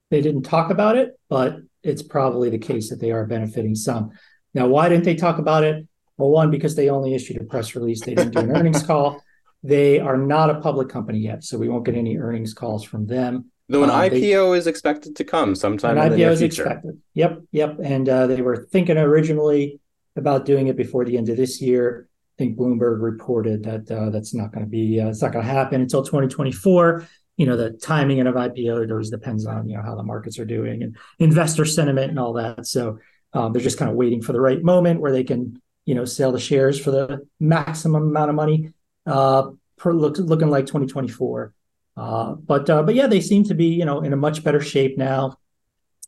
They 0.10 0.22
didn't 0.22 0.44
talk 0.44 0.72
about 0.72 0.98
it, 0.98 1.20
but 1.30 1.58
it's 1.84 2.02
probably 2.02 2.50
the 2.50 2.58
case 2.58 2.90
that 2.90 3.00
they 3.00 3.12
are 3.12 3.26
benefiting 3.26 3.76
some. 3.76 4.12
Now, 4.54 4.68
why 4.68 4.90
didn't 4.90 5.06
they 5.06 5.16
talk 5.16 5.38
about 5.38 5.64
it? 5.64 5.88
Well, 6.18 6.30
one, 6.30 6.52
because 6.52 6.76
they 6.76 6.90
only 6.90 7.14
issued 7.14 7.38
a 7.38 7.44
press 7.44 7.76
release, 7.76 8.02
they 8.02 8.16
didn't 8.16 8.34
do 8.34 8.40
an 8.40 8.52
earnings 8.52 8.84
call. 8.84 9.22
They 9.64 10.00
are 10.00 10.18
not 10.18 10.50
a 10.50 10.60
public 10.62 10.90
company 10.90 11.20
yet, 11.20 11.44
so 11.44 11.58
we 11.58 11.70
won't 11.70 11.86
get 11.86 11.96
any 11.96 12.18
earnings 12.18 12.54
calls 12.54 12.84
from 12.84 13.08
them. 13.08 13.52
Though 13.68 13.84
an 13.84 13.90
um, 13.90 14.00
IPO 14.00 14.52
they, 14.52 14.58
is 14.58 14.68
expected 14.68 15.16
to 15.18 15.24
come 15.24 15.54
sometime 15.54 15.98
in 15.98 16.12
the 16.12 16.18
near 16.18 16.36
future. 16.36 16.64
Expected. 16.64 17.02
Yep, 17.14 17.42
yep. 17.52 17.78
And 17.84 18.10
uh, 18.10 18.28
they 18.28 18.42
were 18.42 18.68
thinking 18.72 18.98
originally 18.98 19.80
about 20.16 20.46
doing 20.46 20.68
it 20.68 20.76
before 20.76 21.06
the 21.06 21.18
end 21.18 21.30
of 21.30 21.38
this 21.38 21.62
year. 21.62 22.08
I 22.38 22.44
think 22.44 22.58
Bloomberg 22.58 23.02
reported 23.02 23.64
that 23.64 23.92
uh, 23.92 24.10
that's 24.10 24.34
not 24.34 24.52
going 24.52 24.66
to 24.66 24.70
be 24.70 25.00
uh, 25.00 25.10
it's 25.10 25.22
not 25.22 25.34
going 25.34 25.46
to 25.46 25.52
happen 25.52 25.82
until 25.82 26.04
2024 26.04 27.06
you 27.40 27.46
know 27.46 27.56
the 27.56 27.72
timing 27.72 28.20
of 28.20 28.36
IPO 28.36 28.84
it 28.84 28.92
always 28.92 29.10
depends 29.10 29.46
on 29.46 29.70
you 29.70 29.78
know 29.78 29.82
how 29.82 29.96
the 29.96 30.04
markets 30.04 30.38
are 30.40 30.46
doing 30.46 30.84
and 30.84 30.98
investor 31.20 31.64
sentiment 31.64 32.10
and 32.10 32.20
all 32.20 32.34
that. 32.34 32.68
So 32.68 33.00
um, 33.32 33.54
they're 33.54 33.62
just 33.62 33.78
kind 33.78 33.90
of 33.90 33.96
waiting 33.96 34.22
for 34.22 34.34
the 34.34 34.42
right 34.42 34.62
moment 34.62 35.00
where 35.00 35.14
they 35.14 35.24
can 35.24 35.62
you 35.86 35.96
know 35.96 36.04
sell 36.04 36.34
the 36.34 36.40
shares 36.40 36.78
for 36.78 36.92
the 36.92 37.26
maximum 37.40 38.04
amount 38.10 38.30
of 38.30 38.36
money. 38.36 38.74
Uh, 39.06 39.52
per, 39.78 39.94
look, 39.94 40.18
looking 40.18 40.50
like 40.50 40.66
2024. 40.66 41.54
Uh, 41.96 42.34
but 42.34 42.70
uh, 42.70 42.84
but 42.84 42.94
yeah, 42.94 43.08
they 43.08 43.22
seem 43.22 43.46
to 43.46 43.54
be 43.54 43.68
you 43.68 43.86
know 43.86 44.02
in 44.02 44.12
a 44.12 44.18
much 44.18 44.44
better 44.44 44.60
shape 44.60 44.98
now. 44.98 45.38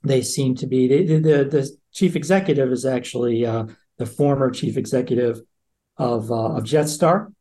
They 0.03 0.23
seem 0.23 0.55
to 0.55 0.67
be 0.67 0.89
the 0.89 1.19
the, 1.19 1.45
the 1.45 1.77
chief 1.93 2.17
executive 2.17 2.73
is 2.73 2.85
actually 2.85 3.45
uh, 3.45 3.67
the 3.97 4.05
former 4.05 4.51
chief 4.51 4.75
executive 4.75 5.39
of 5.95 6.29
uh, 6.29 6.57
of 6.57 6.65
Jetstar, 6.65 7.33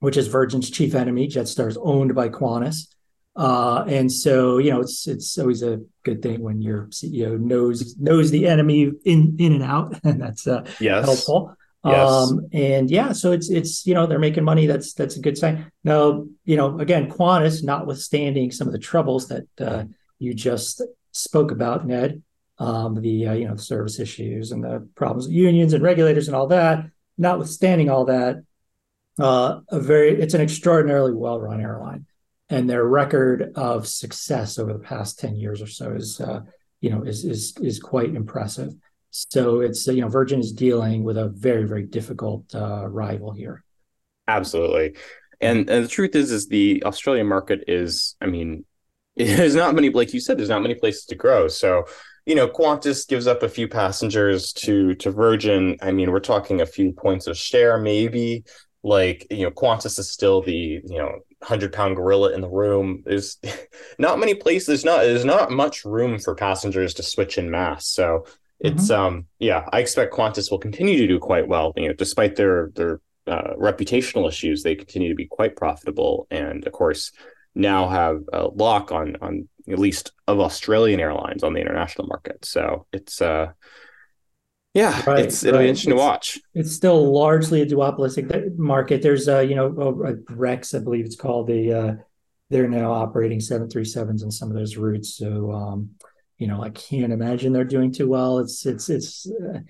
which 0.00 0.18
is 0.18 0.26
Virgin's 0.26 0.70
chief 0.70 0.94
enemy. 0.94 1.28
Jetstar 1.28 1.68
is 1.68 1.78
owned 1.80 2.14
by 2.14 2.28
Qantas. 2.28 2.91
Uh, 3.34 3.84
and 3.88 4.12
so, 4.12 4.58
you 4.58 4.70
know, 4.70 4.80
it's 4.80 5.06
it's 5.06 5.38
always 5.38 5.62
a 5.62 5.80
good 6.02 6.20
thing 6.22 6.42
when 6.42 6.60
your 6.60 6.86
CEO 6.88 7.38
knows 7.38 7.96
knows 7.98 8.30
the 8.30 8.46
enemy 8.46 8.92
in 9.04 9.36
in 9.38 9.54
and 9.54 9.62
out, 9.62 9.98
and 10.04 10.20
that's 10.20 10.46
uh, 10.46 10.64
yes. 10.80 11.04
helpful. 11.04 11.56
Yes. 11.84 12.08
Um, 12.08 12.46
and 12.52 12.90
yeah, 12.90 13.12
so 13.12 13.32
it's 13.32 13.50
it's 13.50 13.86
you 13.86 13.94
know 13.94 14.06
they're 14.06 14.18
making 14.18 14.44
money. 14.44 14.66
That's 14.66 14.92
that's 14.92 15.16
a 15.16 15.20
good 15.20 15.38
sign. 15.38 15.70
Now, 15.82 16.26
you 16.44 16.56
know, 16.56 16.78
again, 16.78 17.10
Qantas, 17.10 17.64
notwithstanding 17.64 18.50
some 18.52 18.68
of 18.68 18.72
the 18.72 18.78
troubles 18.78 19.28
that 19.28 19.46
uh, 19.58 19.84
you 20.18 20.34
just 20.34 20.82
spoke 21.12 21.50
about, 21.50 21.86
Ned, 21.86 22.22
um, 22.58 23.00
the 23.00 23.28
uh, 23.28 23.32
you 23.32 23.48
know 23.48 23.54
the 23.54 23.62
service 23.62 23.98
issues 23.98 24.52
and 24.52 24.62
the 24.62 24.86
problems 24.94 25.26
with 25.26 25.34
unions 25.34 25.72
and 25.72 25.82
regulators 25.82 26.28
and 26.28 26.36
all 26.36 26.48
that. 26.48 26.84
Notwithstanding 27.16 27.90
all 27.90 28.04
that, 28.04 28.44
uh, 29.18 29.60
a 29.68 29.80
very 29.80 30.20
it's 30.20 30.34
an 30.34 30.42
extraordinarily 30.42 31.14
well 31.14 31.40
run 31.40 31.60
airline 31.60 32.06
and 32.52 32.68
their 32.68 32.84
record 32.84 33.50
of 33.56 33.88
success 33.88 34.58
over 34.58 34.74
the 34.74 34.78
past 34.78 35.18
10 35.18 35.36
years 35.36 35.62
or 35.62 35.66
so 35.66 35.92
is 35.92 36.20
uh, 36.20 36.40
you 36.80 36.90
know 36.90 37.02
is 37.02 37.24
is 37.24 37.54
is 37.62 37.80
quite 37.80 38.14
impressive. 38.14 38.72
So 39.10 39.60
it's 39.60 39.86
you 39.86 40.02
know 40.02 40.08
virgin 40.08 40.40
is 40.40 40.52
dealing 40.52 41.02
with 41.02 41.16
a 41.16 41.28
very 41.28 41.64
very 41.64 41.84
difficult 41.84 42.54
uh, 42.54 42.86
rival 42.86 43.32
here. 43.32 43.64
Absolutely. 44.28 44.96
And, 45.40 45.68
and 45.68 45.84
the 45.84 45.88
truth 45.88 46.14
is 46.14 46.30
is 46.30 46.46
the 46.46 46.84
australian 46.84 47.26
market 47.26 47.64
is 47.66 48.14
i 48.20 48.26
mean 48.26 48.64
there's 49.16 49.56
not 49.56 49.74
many 49.74 49.90
like 49.90 50.14
you 50.14 50.20
said 50.20 50.38
there's 50.38 50.48
not 50.48 50.62
many 50.62 50.74
places 50.74 51.06
to 51.06 51.14
grow. 51.14 51.48
So 51.48 51.84
you 52.26 52.34
know 52.34 52.48
qantas 52.48 53.08
gives 53.08 53.26
up 53.26 53.42
a 53.42 53.48
few 53.48 53.66
passengers 53.66 54.52
to 54.64 54.94
to 54.96 55.10
virgin. 55.10 55.78
I 55.80 55.90
mean 55.92 56.10
we're 56.10 56.20
talking 56.20 56.60
a 56.60 56.66
few 56.66 56.92
points 56.92 57.26
of 57.26 57.36
share 57.36 57.78
maybe 57.78 58.44
like 58.82 59.26
you 59.30 59.44
know 59.44 59.50
qantas 59.50 59.98
is 59.98 60.10
still 60.10 60.42
the 60.42 60.80
you 60.84 60.98
know 60.98 61.10
100 61.38 61.72
pound 61.72 61.96
gorilla 61.96 62.32
in 62.32 62.40
the 62.40 62.48
room 62.48 63.02
there's 63.04 63.38
not 63.98 64.18
many 64.18 64.34
places 64.34 64.84
not 64.84 65.02
there's 65.02 65.24
not 65.24 65.50
much 65.50 65.84
room 65.84 66.18
for 66.18 66.34
passengers 66.34 66.94
to 66.94 67.02
switch 67.02 67.38
in 67.38 67.50
mass 67.50 67.86
so 67.86 68.24
it's 68.60 68.90
mm-hmm. 68.90 69.16
um 69.16 69.26
yeah 69.38 69.68
i 69.72 69.80
expect 69.80 70.12
qantas 70.12 70.50
will 70.50 70.58
continue 70.58 70.96
to 70.98 71.06
do 71.06 71.18
quite 71.18 71.46
well 71.46 71.72
you 71.76 71.88
know 71.88 71.94
despite 71.94 72.36
their 72.36 72.70
their 72.74 73.00
uh, 73.28 73.54
reputational 73.56 74.28
issues 74.28 74.62
they 74.64 74.74
continue 74.74 75.08
to 75.08 75.14
be 75.14 75.26
quite 75.26 75.54
profitable 75.54 76.26
and 76.32 76.66
of 76.66 76.72
course 76.72 77.12
now 77.54 77.88
have 77.88 78.22
a 78.32 78.46
lock 78.48 78.90
on 78.90 79.16
on 79.20 79.48
at 79.68 79.78
least 79.78 80.12
of 80.26 80.40
Australian 80.40 81.00
airlines 81.00 81.42
on 81.42 81.52
the 81.52 81.60
international 81.60 82.06
market. 82.08 82.44
So 82.44 82.86
it's 82.92 83.20
uh, 83.20 83.52
yeah, 84.74 85.02
right, 85.06 85.26
it's 85.26 85.44
it'll 85.44 85.58
right. 85.58 85.64
be 85.64 85.68
interesting 85.68 85.92
it's, 85.92 86.00
to 86.00 86.04
watch. 86.04 86.40
It's 86.54 86.72
still 86.72 87.12
largely 87.12 87.60
a 87.60 87.66
duopolistic 87.66 88.56
market. 88.56 89.02
There's 89.02 89.28
a 89.28 89.44
you 89.44 89.54
know, 89.54 89.66
a 89.66 90.34
Rex, 90.34 90.74
I 90.74 90.78
believe 90.78 91.04
it's 91.04 91.16
called. 91.16 91.48
The 91.48 91.72
uh, 91.72 91.94
they're 92.48 92.68
now 92.68 92.92
operating 92.92 93.38
737s 93.38 94.22
on 94.22 94.30
some 94.30 94.50
of 94.50 94.56
those 94.56 94.76
routes. 94.76 95.16
So 95.16 95.52
um, 95.52 95.90
you 96.38 96.46
know, 96.46 96.62
I 96.62 96.70
can't 96.70 97.12
imagine 97.12 97.52
they're 97.52 97.64
doing 97.64 97.92
too 97.92 98.08
well. 98.08 98.38
It's 98.38 98.64
it's 98.64 98.88
it's 98.88 99.26
uh, 99.26 99.60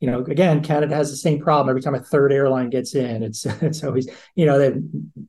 you 0.00 0.10
know, 0.10 0.20
again, 0.24 0.62
Canada 0.62 0.96
has 0.96 1.10
the 1.10 1.16
same 1.16 1.40
problem. 1.40 1.68
Every 1.68 1.80
time 1.80 1.94
a 1.94 2.00
third 2.00 2.32
airline 2.32 2.70
gets 2.70 2.94
in, 2.94 3.22
it's 3.22 3.44
it's 3.62 3.82
always 3.82 4.08
you 4.34 4.46
know 4.46 4.58
they 4.58 4.80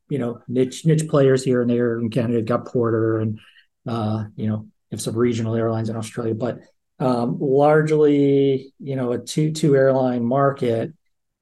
you 0.09 0.19
know 0.19 0.41
niche 0.47 0.85
niche 0.85 1.07
players 1.07 1.43
here 1.43 1.61
and 1.61 1.69
there 1.69 1.99
in 1.99 2.09
Canada. 2.09 2.41
Got 2.41 2.67
Porter 2.67 3.19
and 3.19 3.39
uh, 3.87 4.25
you 4.35 4.47
know 4.47 4.67
have 4.91 5.01
some 5.01 5.15
regional 5.15 5.55
airlines 5.55 5.89
in 5.89 5.95
Australia, 5.95 6.35
but 6.35 6.59
um, 6.99 7.37
largely 7.39 8.73
you 8.79 8.95
know 8.95 9.11
a 9.11 9.19
two 9.19 9.51
two 9.51 9.75
airline 9.75 10.23
market. 10.23 10.93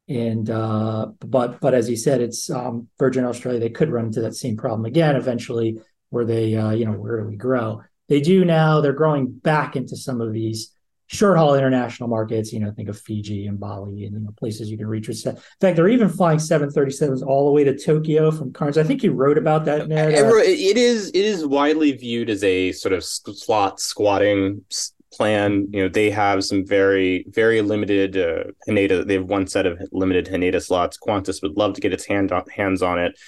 And 0.08 0.50
uh, 0.50 1.08
but 1.20 1.62
but 1.62 1.74
as 1.74 1.90
you 1.90 1.96
said, 1.96 2.22
it's 2.22 2.50
um, 2.50 2.90
Virgin 3.00 3.24
Australia. 3.24 3.60
They 3.60 3.70
could 3.70 3.90
run 3.90 4.06
into 4.06 4.22
that 4.22 4.36
same 4.36 4.58
problem 4.58 4.86
again 4.86 5.16
eventually, 5.16 5.80
where 6.10 6.26
they 6.26 6.56
uh, 6.56 6.72
you 6.72 6.86
know 6.86 6.94
where 6.94 7.22
do 7.22 7.28
we 7.28 7.38
grow? 7.38 7.82
They 8.10 8.20
do 8.20 8.44
now. 8.44 8.82
They're 8.82 8.92
growing 8.92 9.32
back 9.32 9.78
into 9.78 9.96
some 9.96 10.20
of 10.20 10.34
these 10.34 10.76
short 11.08 11.38
haul 11.38 11.56
international 11.56 12.10
markets. 12.10 12.52
You 12.52 12.60
know, 12.60 12.72
think 12.72 12.90
of 12.90 13.00
Fiji 13.00 13.48
and 13.48 13.60
Bali 13.60 14.04
and 14.06 14.14
you 14.16 14.20
know 14.20 14.34
places 14.38 14.70
you 14.70 14.78
can 14.78 14.88
reach. 14.88 15.08
In 15.08 15.16
fact, 15.16 15.76
they're 15.76 15.88
even 15.88 16.10
flying 16.10 16.40
737s 16.40 17.26
all 17.26 17.46
the 17.46 17.52
way 17.52 17.64
to 17.64 17.78
Tokyo 17.78 18.32
from 18.32 18.52
Cairns. 18.52 18.78
I 18.78 18.84
think 18.84 19.04
you 19.04 19.14
wrote 19.14 19.38
about 19.38 19.66
that, 19.66 19.88
Ned. 19.88 20.14
It 20.14 20.78
is 20.78 21.10
it 21.10 21.16
is 21.16 21.46
widely 21.46 21.92
viewed 21.94 22.30
as 22.30 22.44
a 22.44 22.72
sort 22.72 22.94
of 22.94 23.04
slot 23.04 23.80
squatting 23.80 24.64
plan. 25.14 25.68
You 25.72 25.84
know, 25.84 25.90
they 25.90 26.10
have 26.12 26.44
some 26.44 26.66
very 26.66 27.26
very 27.30 27.62
limited 27.62 28.18
uh, 28.18 28.52
Haneda. 28.68 29.06
They 29.06 29.16
have 29.16 29.26
one 29.26 29.48
set 29.48 29.66
of 29.66 29.82
limited 29.92 30.28
Haneda 30.28 30.62
slots. 30.64 30.98
Qantas 30.98 31.42
would 31.42 31.58
love 31.58 31.74
to 31.76 31.82
get 31.82 31.94
its 31.94 32.06
hand 32.06 32.32
on, 32.32 32.46
hands 32.50 32.82
on 32.82 33.00
it. 33.00 33.20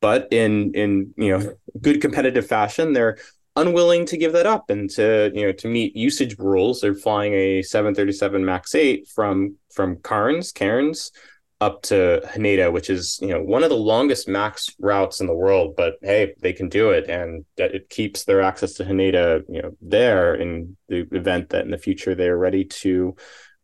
But 0.00 0.28
in 0.30 0.74
in 0.74 1.14
you 1.16 1.38
know 1.38 1.54
good 1.80 2.00
competitive 2.00 2.46
fashion, 2.46 2.92
they're 2.92 3.18
unwilling 3.56 4.06
to 4.06 4.16
give 4.16 4.32
that 4.32 4.46
up 4.46 4.70
and 4.70 4.88
to 4.90 5.30
you 5.34 5.46
know 5.46 5.52
to 5.52 5.66
meet 5.66 5.96
usage 5.96 6.38
rules 6.38 6.80
they're 6.80 6.94
flying 6.94 7.34
a 7.34 7.62
737 7.62 8.44
max 8.44 8.74
8 8.76 9.08
from 9.08 9.56
from 9.74 9.96
Cairns 9.96 10.52
Cairns 10.52 11.10
up 11.60 11.82
to 11.82 12.22
Haneda 12.26 12.72
which 12.72 12.88
is 12.88 13.18
you 13.20 13.28
know 13.28 13.42
one 13.42 13.62
of 13.62 13.70
the 13.70 13.76
longest 13.76 14.28
max 14.28 14.74
routes 14.78 15.20
in 15.20 15.26
the 15.26 15.34
world 15.34 15.74
but 15.76 15.94
hey 16.02 16.34
they 16.40 16.52
can 16.52 16.68
do 16.68 16.90
it 16.90 17.08
and 17.08 17.44
it 17.56 17.90
keeps 17.90 18.24
their 18.24 18.40
access 18.40 18.74
to 18.74 18.84
Haneda 18.84 19.42
you 19.48 19.62
know 19.62 19.72
there 19.80 20.34
in 20.34 20.76
the 20.88 21.06
event 21.12 21.50
that 21.50 21.64
in 21.64 21.70
the 21.70 21.78
future 21.78 22.14
they're 22.14 22.38
ready 22.38 22.64
to 22.64 23.14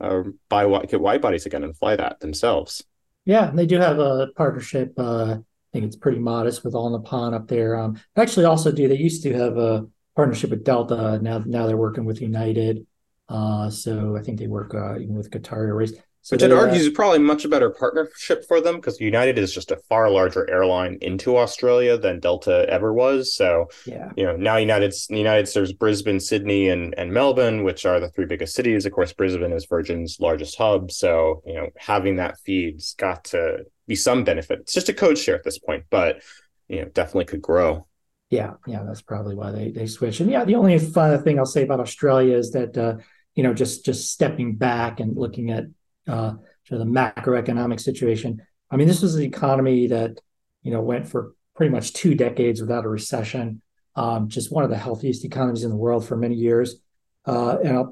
uh, 0.01 0.23
buy 0.49 0.67
get 0.87 1.01
wide 1.01 1.23
bodies 1.23 1.47
again 1.47 1.65
and 1.65 1.77
fly 1.77 1.97
that 1.97 2.21
themselves 2.21 2.85
yeah 3.25 3.51
they 3.55 3.67
do 3.67 3.79
have 3.79 3.99
a 3.99 4.29
partnership 4.37 4.93
uh 4.99 5.37
I 5.39 5.79
think 5.81 5.87
it's 5.87 5.97
pretty 5.97 6.21
modest 6.21 6.65
with 6.65 6.75
All 6.75 6.97
Nippon 6.97 7.35
up 7.35 7.49
there. 7.49 7.77
Um, 7.77 8.01
actually, 8.17 8.47
also 8.47 8.73
do 8.73 8.89
they 8.89 8.97
used 8.97 9.23
to 9.25 9.35
have 9.35 9.59
a 9.59 9.87
partnership 10.15 10.51
with 10.51 10.65
Delta. 10.65 11.19
Now, 11.21 11.43
now 11.45 11.67
they're 11.67 11.77
working 11.77 12.05
with 12.05 12.23
United. 12.23 12.87
Uh, 13.29 13.69
so 13.69 14.17
I 14.17 14.23
think 14.23 14.39
they 14.39 14.47
work 14.47 14.75
uh, 14.75 14.99
even 14.99 15.15
with 15.15 15.31
Qatar 15.31 15.67
Airways. 15.67 15.93
So 16.27 16.35
Which 16.35 16.43
I'd 16.43 16.51
uh, 16.51 16.57
argue 16.57 16.81
is 16.81 16.89
probably 16.89 17.21
much 17.21 17.45
a 17.45 17.49
better 17.49 17.71
partnership 17.71 18.45
for 18.49 18.61
them 18.61 18.75
because 18.75 18.99
United 18.99 19.39
is 19.39 19.55
just 19.55 19.71
a 19.71 19.77
far 19.89 20.11
larger 20.11 20.51
airline 20.51 20.99
into 21.01 21.37
Australia 21.37 21.97
than 21.97 22.19
Delta 22.19 22.67
ever 22.69 22.93
was. 22.93 23.33
So, 23.33 23.69
yeah. 23.87 24.11
you 24.17 24.25
know, 24.25 24.37
now 24.37 24.57
United 24.57 24.93
United 25.09 25.47
serves 25.47 25.73
Brisbane, 25.73 26.19
Sydney, 26.19 26.69
and 26.69 26.97
and 26.99 27.13
Melbourne, 27.13 27.63
which 27.63 27.87
are 27.87 28.01
the 28.01 28.09
three 28.09 28.27
biggest 28.27 28.57
cities. 28.57 28.87
Of 28.87 28.91
course, 28.91 29.13
Brisbane 29.13 29.53
is 29.53 29.67
Virgin's 29.67 30.19
largest 30.19 30.59
hub. 30.59 30.91
So, 30.91 31.45
you 31.47 31.55
know, 31.55 31.69
having 31.77 32.17
that 32.17 32.41
feed's 32.41 32.95
got 32.95 33.27
to 33.27 33.59
be 33.87 33.95
some 33.95 34.25
benefit. 34.25 34.59
It's 34.63 34.75
just 34.75 34.89
a 34.89 34.95
code 34.95 35.19
share 35.19 35.37
at 35.37 35.45
this 35.45 35.61
point, 35.61 35.85
but 35.91 36.25
you 36.67 36.81
know, 36.81 36.89
definitely 36.89 37.27
could 37.27 37.43
grow. 37.43 37.87
Yeah, 38.31 38.55
yeah, 38.67 38.83
that's 38.83 39.01
probably 39.01 39.37
why 39.37 39.53
they 39.53 39.71
they 39.71 39.87
switch. 39.87 40.19
And 40.19 40.29
yeah, 40.29 40.45
the 40.45 40.57
only 40.57 40.77
fun 40.81 41.23
thing 41.23 41.39
I'll 41.39 41.47
say 41.47 41.63
about 41.63 41.79
Australia 41.79 42.37
is 42.37 42.51
that 42.51 42.77
uh, 42.77 42.97
you 43.37 43.45
know 43.45 43.55
just 43.55 43.85
just 43.85 44.11
stepping 44.11 44.57
back 44.57 44.99
and 44.99 45.17
looking 45.17 45.53
at 45.53 45.67
uh, 46.07 46.35
the 46.71 46.85
macroeconomic 46.85 47.81
situation. 47.81 48.43
I 48.71 48.77
mean, 48.77 48.89
this 48.89 49.03
was 49.03 49.15
an 49.15 49.23
economy 49.23 49.87
that 49.89 50.19
you 50.63 50.73
know 50.73 50.81
went 50.81 51.09
for 51.09 51.35
pretty 51.55 51.73
much 51.73 51.93
two 51.93 52.15
decades 52.15 52.61
without 52.61 52.85
a 52.85 52.89
recession. 52.89 53.63
Um, 53.95 54.29
just 54.29 54.53
one 54.53 54.65
of 54.65 54.71
the 54.71 54.77
healthiest 54.77 55.25
economies 55.25 55.65
in 55.65 55.71
the 55.71 55.77
world 55.77 56.07
for 56.07 56.17
many 56.17 56.35
years, 56.35 56.77
uh, 57.25 57.57
and 57.65 57.77
a 57.77 57.87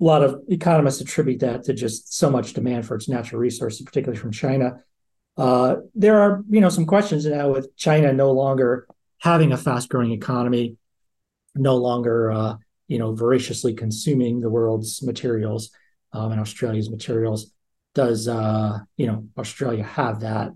lot 0.00 0.24
of 0.24 0.42
economists 0.48 1.00
attribute 1.00 1.40
that 1.40 1.64
to 1.64 1.74
just 1.74 2.14
so 2.14 2.28
much 2.28 2.52
demand 2.52 2.86
for 2.86 2.96
its 2.96 3.08
natural 3.08 3.40
resources, 3.40 3.82
particularly 3.82 4.20
from 4.20 4.32
China. 4.32 4.80
Uh, 5.36 5.76
there 5.94 6.20
are, 6.20 6.44
you 6.48 6.60
know, 6.60 6.68
some 6.68 6.86
questions 6.86 7.26
now 7.26 7.50
with 7.50 7.76
China 7.76 8.12
no 8.12 8.32
longer 8.32 8.86
having 9.18 9.52
a 9.52 9.56
fast-growing 9.56 10.12
economy, 10.12 10.76
no 11.54 11.76
longer, 11.76 12.30
uh, 12.30 12.54
you 12.88 12.98
know, 12.98 13.14
voraciously 13.14 13.74
consuming 13.74 14.40
the 14.40 14.50
world's 14.50 15.02
materials 15.02 15.70
um, 16.12 16.32
and 16.32 16.40
Australia's 16.40 16.90
materials. 16.90 17.52
Does 17.94 18.28
uh, 18.28 18.80
you 18.96 19.06
know 19.06 19.28
Australia 19.38 19.84
have 19.84 20.20
that 20.20 20.52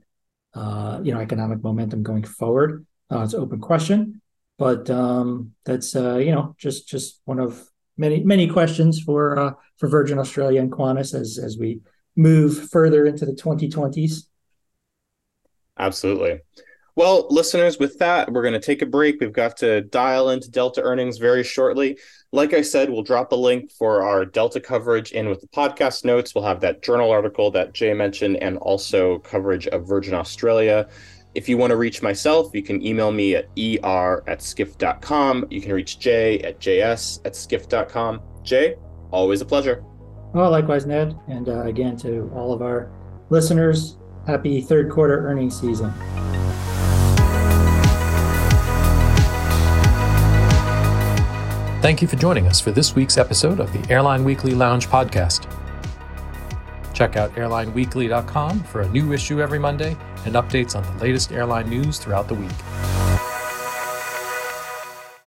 uh, 0.55 1.01
you 1.03 1.13
know 1.13 1.21
economic 1.21 1.63
momentum 1.63 2.03
going 2.03 2.25
forward? 2.25 2.87
Uh, 3.11 3.23
it's 3.23 3.35
an 3.35 3.41
open 3.41 3.61
question, 3.61 4.21
but 4.59 4.91
um, 4.91 5.53
that's 5.65 5.95
uh, 5.95 6.17
you 6.17 6.33
know 6.33 6.55
just 6.59 6.89
just 6.89 7.21
one 7.25 7.39
of 7.39 7.69
many 7.97 8.23
many 8.25 8.49
questions 8.49 9.01
for 9.01 9.39
uh, 9.39 9.53
for 9.77 9.89
Virgin 9.89 10.19
Australia 10.19 10.61
and 10.61 10.73
Qantas 10.73 11.15
as 11.15 11.39
as 11.39 11.57
we 11.59 11.81
move 12.17 12.71
further 12.71 13.07
into 13.07 13.25
the 13.25 13.33
2020s. 13.33 14.25
Absolutely. 15.79 16.41
Well, 16.99 17.29
listeners, 17.31 17.79
with 17.79 17.97
that, 18.01 18.33
we're 18.33 18.43
going 18.43 18.55
to 18.55 18.61
take 18.61 18.83
a 18.83 18.87
break. 18.87 19.21
We've 19.21 19.33
got 19.33 19.57
to 19.59 19.83
dial 19.83 20.31
into 20.31 20.51
Delta 20.51 20.83
earnings 20.83 21.19
very 21.19 21.45
shortly. 21.45 21.97
Like 22.33 22.55
I 22.55 22.61
said, 22.61 22.91
we'll 22.91 23.05
drop 23.05 23.31
a 23.31 23.37
link 23.37 23.71
for 23.71 24.03
our 24.03 24.25
Delta 24.25 24.59
coverage 24.59 25.13
in 25.13 25.29
with 25.29 25.41
the 25.41 25.47
podcast 25.47 26.05
notes. 26.05 26.35
We'll 26.35 26.43
have 26.43 26.61
that 26.63 26.83
journal 26.83 27.13
article 27.13 27.53
that 27.53 27.73
Jay 27.73 27.95
mentioned 27.95 28.39
and 28.39 28.59
also 28.59 29.21
coverage 29.21 29.69
of 29.69 29.87
Virgin 29.87 30.13
Australia. 30.13 30.89
If 31.37 31.49
you 31.49 31.57
want 31.57 31.71
to 31.71 31.77
reach 31.77 32.03
myself, 32.03 32.51
you 32.53 32.65
can 32.65 32.85
email 32.85 33.13
me 33.13 33.37
at 33.37 33.47
er 33.85 34.25
at 34.27 34.43
skift.com. 34.43 35.47
You 35.51 35.61
can 35.61 35.75
reach 35.75 36.01
Jay 36.01 36.41
at 36.41 36.59
js 36.59 37.25
at 37.25 37.37
skift.com. 37.37 38.21
Jay, 38.43 38.75
always 39.13 39.41
a 39.41 39.47
pleasure. 39.47 39.85
Well, 40.35 40.51
likewise, 40.51 40.85
Ned. 40.85 41.17
And 41.29 41.49
uh, 41.49 41.63
again, 41.63 41.97
to 41.99 42.29
all 42.35 42.53
of 42.53 42.61
our 42.61 42.91
listeners, 43.31 43.99
happy 44.27 44.61
third 44.61 44.91
quarter 44.91 45.29
earnings 45.29 45.61
season. 45.61 45.95
Thank 51.81 52.03
you 52.03 52.09
for 52.09 52.17
joining 52.17 52.49
us 52.49 52.61
for 52.61 52.73
this 52.73 52.97
week's 52.97 53.17
episode 53.17 53.61
of 53.61 53.73
the 53.73 53.89
Airline 53.89 54.25
Weekly 54.25 54.53
Lounge 54.53 54.89
podcast. 54.89 55.47
Check 56.93 57.15
out 57.15 57.33
airlineweekly.com 57.37 58.65
for 58.65 58.81
a 58.81 58.89
new 58.89 59.13
issue 59.13 59.41
every 59.41 59.61
Monday 59.61 59.97
and 60.27 60.35
updates 60.35 60.75
on 60.75 60.83
the 60.83 61.05
latest 61.05 61.31
airline 61.31 61.71
news 61.71 61.99
throughout 61.99 62.27
the 62.27 62.35
week. 62.35 62.51